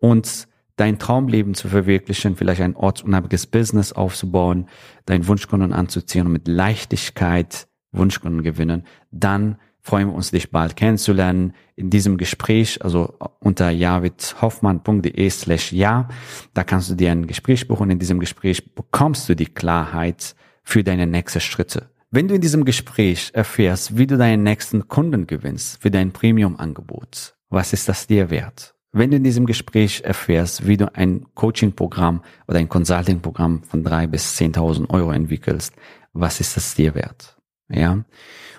und 0.00 0.48
dein 0.74 0.98
Traumleben 0.98 1.54
zu 1.54 1.68
verwirklichen, 1.68 2.34
vielleicht 2.34 2.62
ein 2.62 2.74
ortsunabhängiges 2.74 3.46
Business 3.46 3.92
aufzubauen, 3.92 4.66
deinen 5.06 5.28
Wunschkunden 5.28 5.72
anzuziehen 5.72 6.26
und 6.26 6.32
mit 6.32 6.48
Leichtigkeit 6.48 7.68
Wunschkunden 7.92 8.42
gewinnen, 8.42 8.84
dann 9.10 9.56
freuen 9.82 10.08
wir 10.08 10.14
uns, 10.14 10.30
dich 10.30 10.50
bald 10.50 10.76
kennenzulernen. 10.76 11.52
In 11.76 11.90
diesem 11.90 12.16
Gespräch, 12.16 12.82
also 12.82 13.14
unter 13.40 13.70
javidhoffmann.de 13.70 15.30
slash 15.30 15.72
ja, 15.72 16.08
da 16.54 16.64
kannst 16.64 16.90
du 16.90 16.94
dir 16.94 17.10
ein 17.10 17.26
Gespräch 17.26 17.68
buchen. 17.68 17.90
In 17.90 17.98
diesem 17.98 18.20
Gespräch 18.20 18.74
bekommst 18.74 19.28
du 19.28 19.36
die 19.36 19.46
Klarheit 19.46 20.34
für 20.62 20.84
deine 20.84 21.06
nächsten 21.06 21.40
Schritte. 21.40 21.90
Wenn 22.10 22.28
du 22.28 22.34
in 22.34 22.40
diesem 22.40 22.64
Gespräch 22.64 23.30
erfährst, 23.32 23.96
wie 23.96 24.06
du 24.06 24.16
deinen 24.16 24.42
nächsten 24.42 24.86
Kunden 24.86 25.26
gewinnst 25.26 25.82
für 25.82 25.90
dein 25.90 26.12
Premium-Angebot, 26.12 27.34
was 27.48 27.72
ist 27.72 27.88
das 27.88 28.06
dir 28.06 28.30
wert? 28.30 28.74
Wenn 28.92 29.10
du 29.10 29.16
in 29.16 29.24
diesem 29.24 29.46
Gespräch 29.46 30.02
erfährst, 30.04 30.66
wie 30.66 30.76
du 30.76 30.94
ein 30.94 31.24
Coaching-Programm 31.34 32.22
oder 32.46 32.58
ein 32.58 32.68
Consulting-Programm 32.68 33.62
von 33.62 33.82
drei 33.82 34.06
bis 34.06 34.36
zehntausend 34.36 34.90
Euro 34.90 35.10
entwickelst, 35.12 35.74
was 36.12 36.40
ist 36.40 36.58
das 36.58 36.74
dir 36.74 36.94
wert? 36.94 37.38
Ja. 37.72 38.04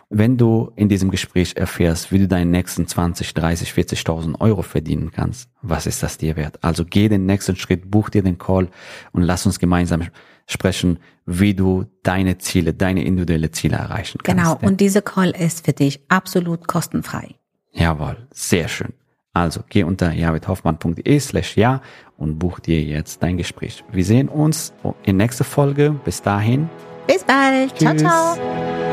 Wenn 0.09 0.37
du 0.37 0.71
in 0.75 0.89
diesem 0.89 1.09
Gespräch 1.09 1.55
erfährst, 1.55 2.11
wie 2.11 2.19
du 2.19 2.27
deinen 2.27 2.51
nächsten 2.51 2.87
20, 2.87 3.33
30, 3.33 3.71
40.000 3.71 4.39
Euro 4.41 4.61
verdienen 4.61 5.11
kannst, 5.11 5.49
was 5.61 5.87
ist 5.87 6.03
das 6.03 6.19
dir 6.19 6.35
wert? 6.35 6.63
Also 6.63 6.85
geh 6.85 7.09
den 7.09 7.25
nächsten 7.25 7.55
Schritt, 7.55 7.89
buch 7.89 8.09
dir 8.09 8.21
den 8.21 8.37
Call 8.37 8.69
und 9.11 9.23
lass 9.23 9.45
uns 9.47 9.57
gemeinsam 9.57 10.03
sprechen, 10.45 10.99
wie 11.25 11.53
du 11.53 11.85
deine 12.03 12.37
Ziele, 12.37 12.73
deine 12.73 13.03
individuelle 13.03 13.49
Ziele 13.51 13.77
erreichen 13.77 14.19
kannst. 14.21 14.43
Genau. 14.43 14.59
Und 14.61 14.81
diese 14.81 15.01
Call 15.01 15.31
ist 15.31 15.65
für 15.65 15.73
dich 15.73 16.01
absolut 16.09 16.67
kostenfrei. 16.67 17.35
Jawohl. 17.71 18.27
Sehr 18.31 18.67
schön. 18.67 18.93
Also 19.33 19.61
geh 19.67 19.83
unter 19.83 20.13
javidhoffmann.de 20.13 21.19
slash 21.19 21.57
ja 21.57 21.81
und 22.17 22.37
buch 22.37 22.59
dir 22.59 22.81
jetzt 22.83 23.23
dein 23.23 23.37
Gespräch. 23.37 23.83
Wir 23.91 24.05
sehen 24.05 24.29
uns 24.29 24.73
in 25.03 25.17
nächster 25.17 25.43
Folge. 25.43 25.95
Bis 26.05 26.21
dahin. 26.21 26.69
Bis 27.07 27.23
bald. 27.23 27.73
Tschüss. 27.73 27.97
Ciao, 27.97 28.35
ciao. 28.35 28.92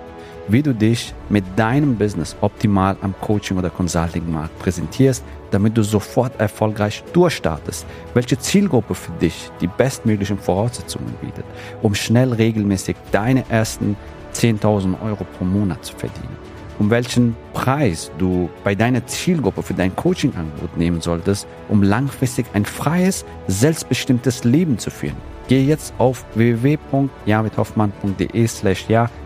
wie 0.47 0.61
du 0.61 0.73
dich 0.73 1.13
mit 1.29 1.43
deinem 1.55 1.95
Business 1.95 2.35
optimal 2.41 2.97
am 3.01 3.13
Coaching- 3.21 3.57
oder 3.57 3.69
Consulting-Markt 3.69 4.57
präsentierst, 4.59 5.23
damit 5.51 5.77
du 5.77 5.83
sofort 5.83 6.37
erfolgreich 6.39 7.03
durchstartest, 7.13 7.85
welche 8.13 8.39
Zielgruppe 8.39 8.95
für 8.95 9.11
dich 9.13 9.49
die 9.59 9.67
bestmöglichen 9.67 10.37
Voraussetzungen 10.37 11.13
bietet, 11.21 11.45
um 11.81 11.95
schnell 11.95 12.33
regelmäßig 12.33 12.95
deine 13.11 13.43
ersten 13.49 13.95
10.000 14.33 15.01
Euro 15.03 15.25
pro 15.37 15.45
Monat 15.45 15.85
zu 15.85 15.95
verdienen, 15.95 16.35
um 16.79 16.89
welchen 16.89 17.35
Preis 17.53 18.11
du 18.17 18.49
bei 18.63 18.73
deiner 18.75 19.05
Zielgruppe 19.05 19.61
für 19.61 19.73
dein 19.73 19.93
Coaching-Angebot 19.95 20.77
nehmen 20.77 21.01
solltest, 21.01 21.47
um 21.67 21.83
langfristig 21.83 22.45
ein 22.53 22.63
freies, 22.65 23.25
selbstbestimmtes 23.47 24.45
Leben 24.45 24.77
zu 24.77 24.89
führen. 24.89 25.17
Geh 25.47 25.65
jetzt 25.65 25.93
auf 25.97 26.23
www.javidhoffmann.de 26.35 28.47
slash 28.47 28.85
ja 28.87 29.09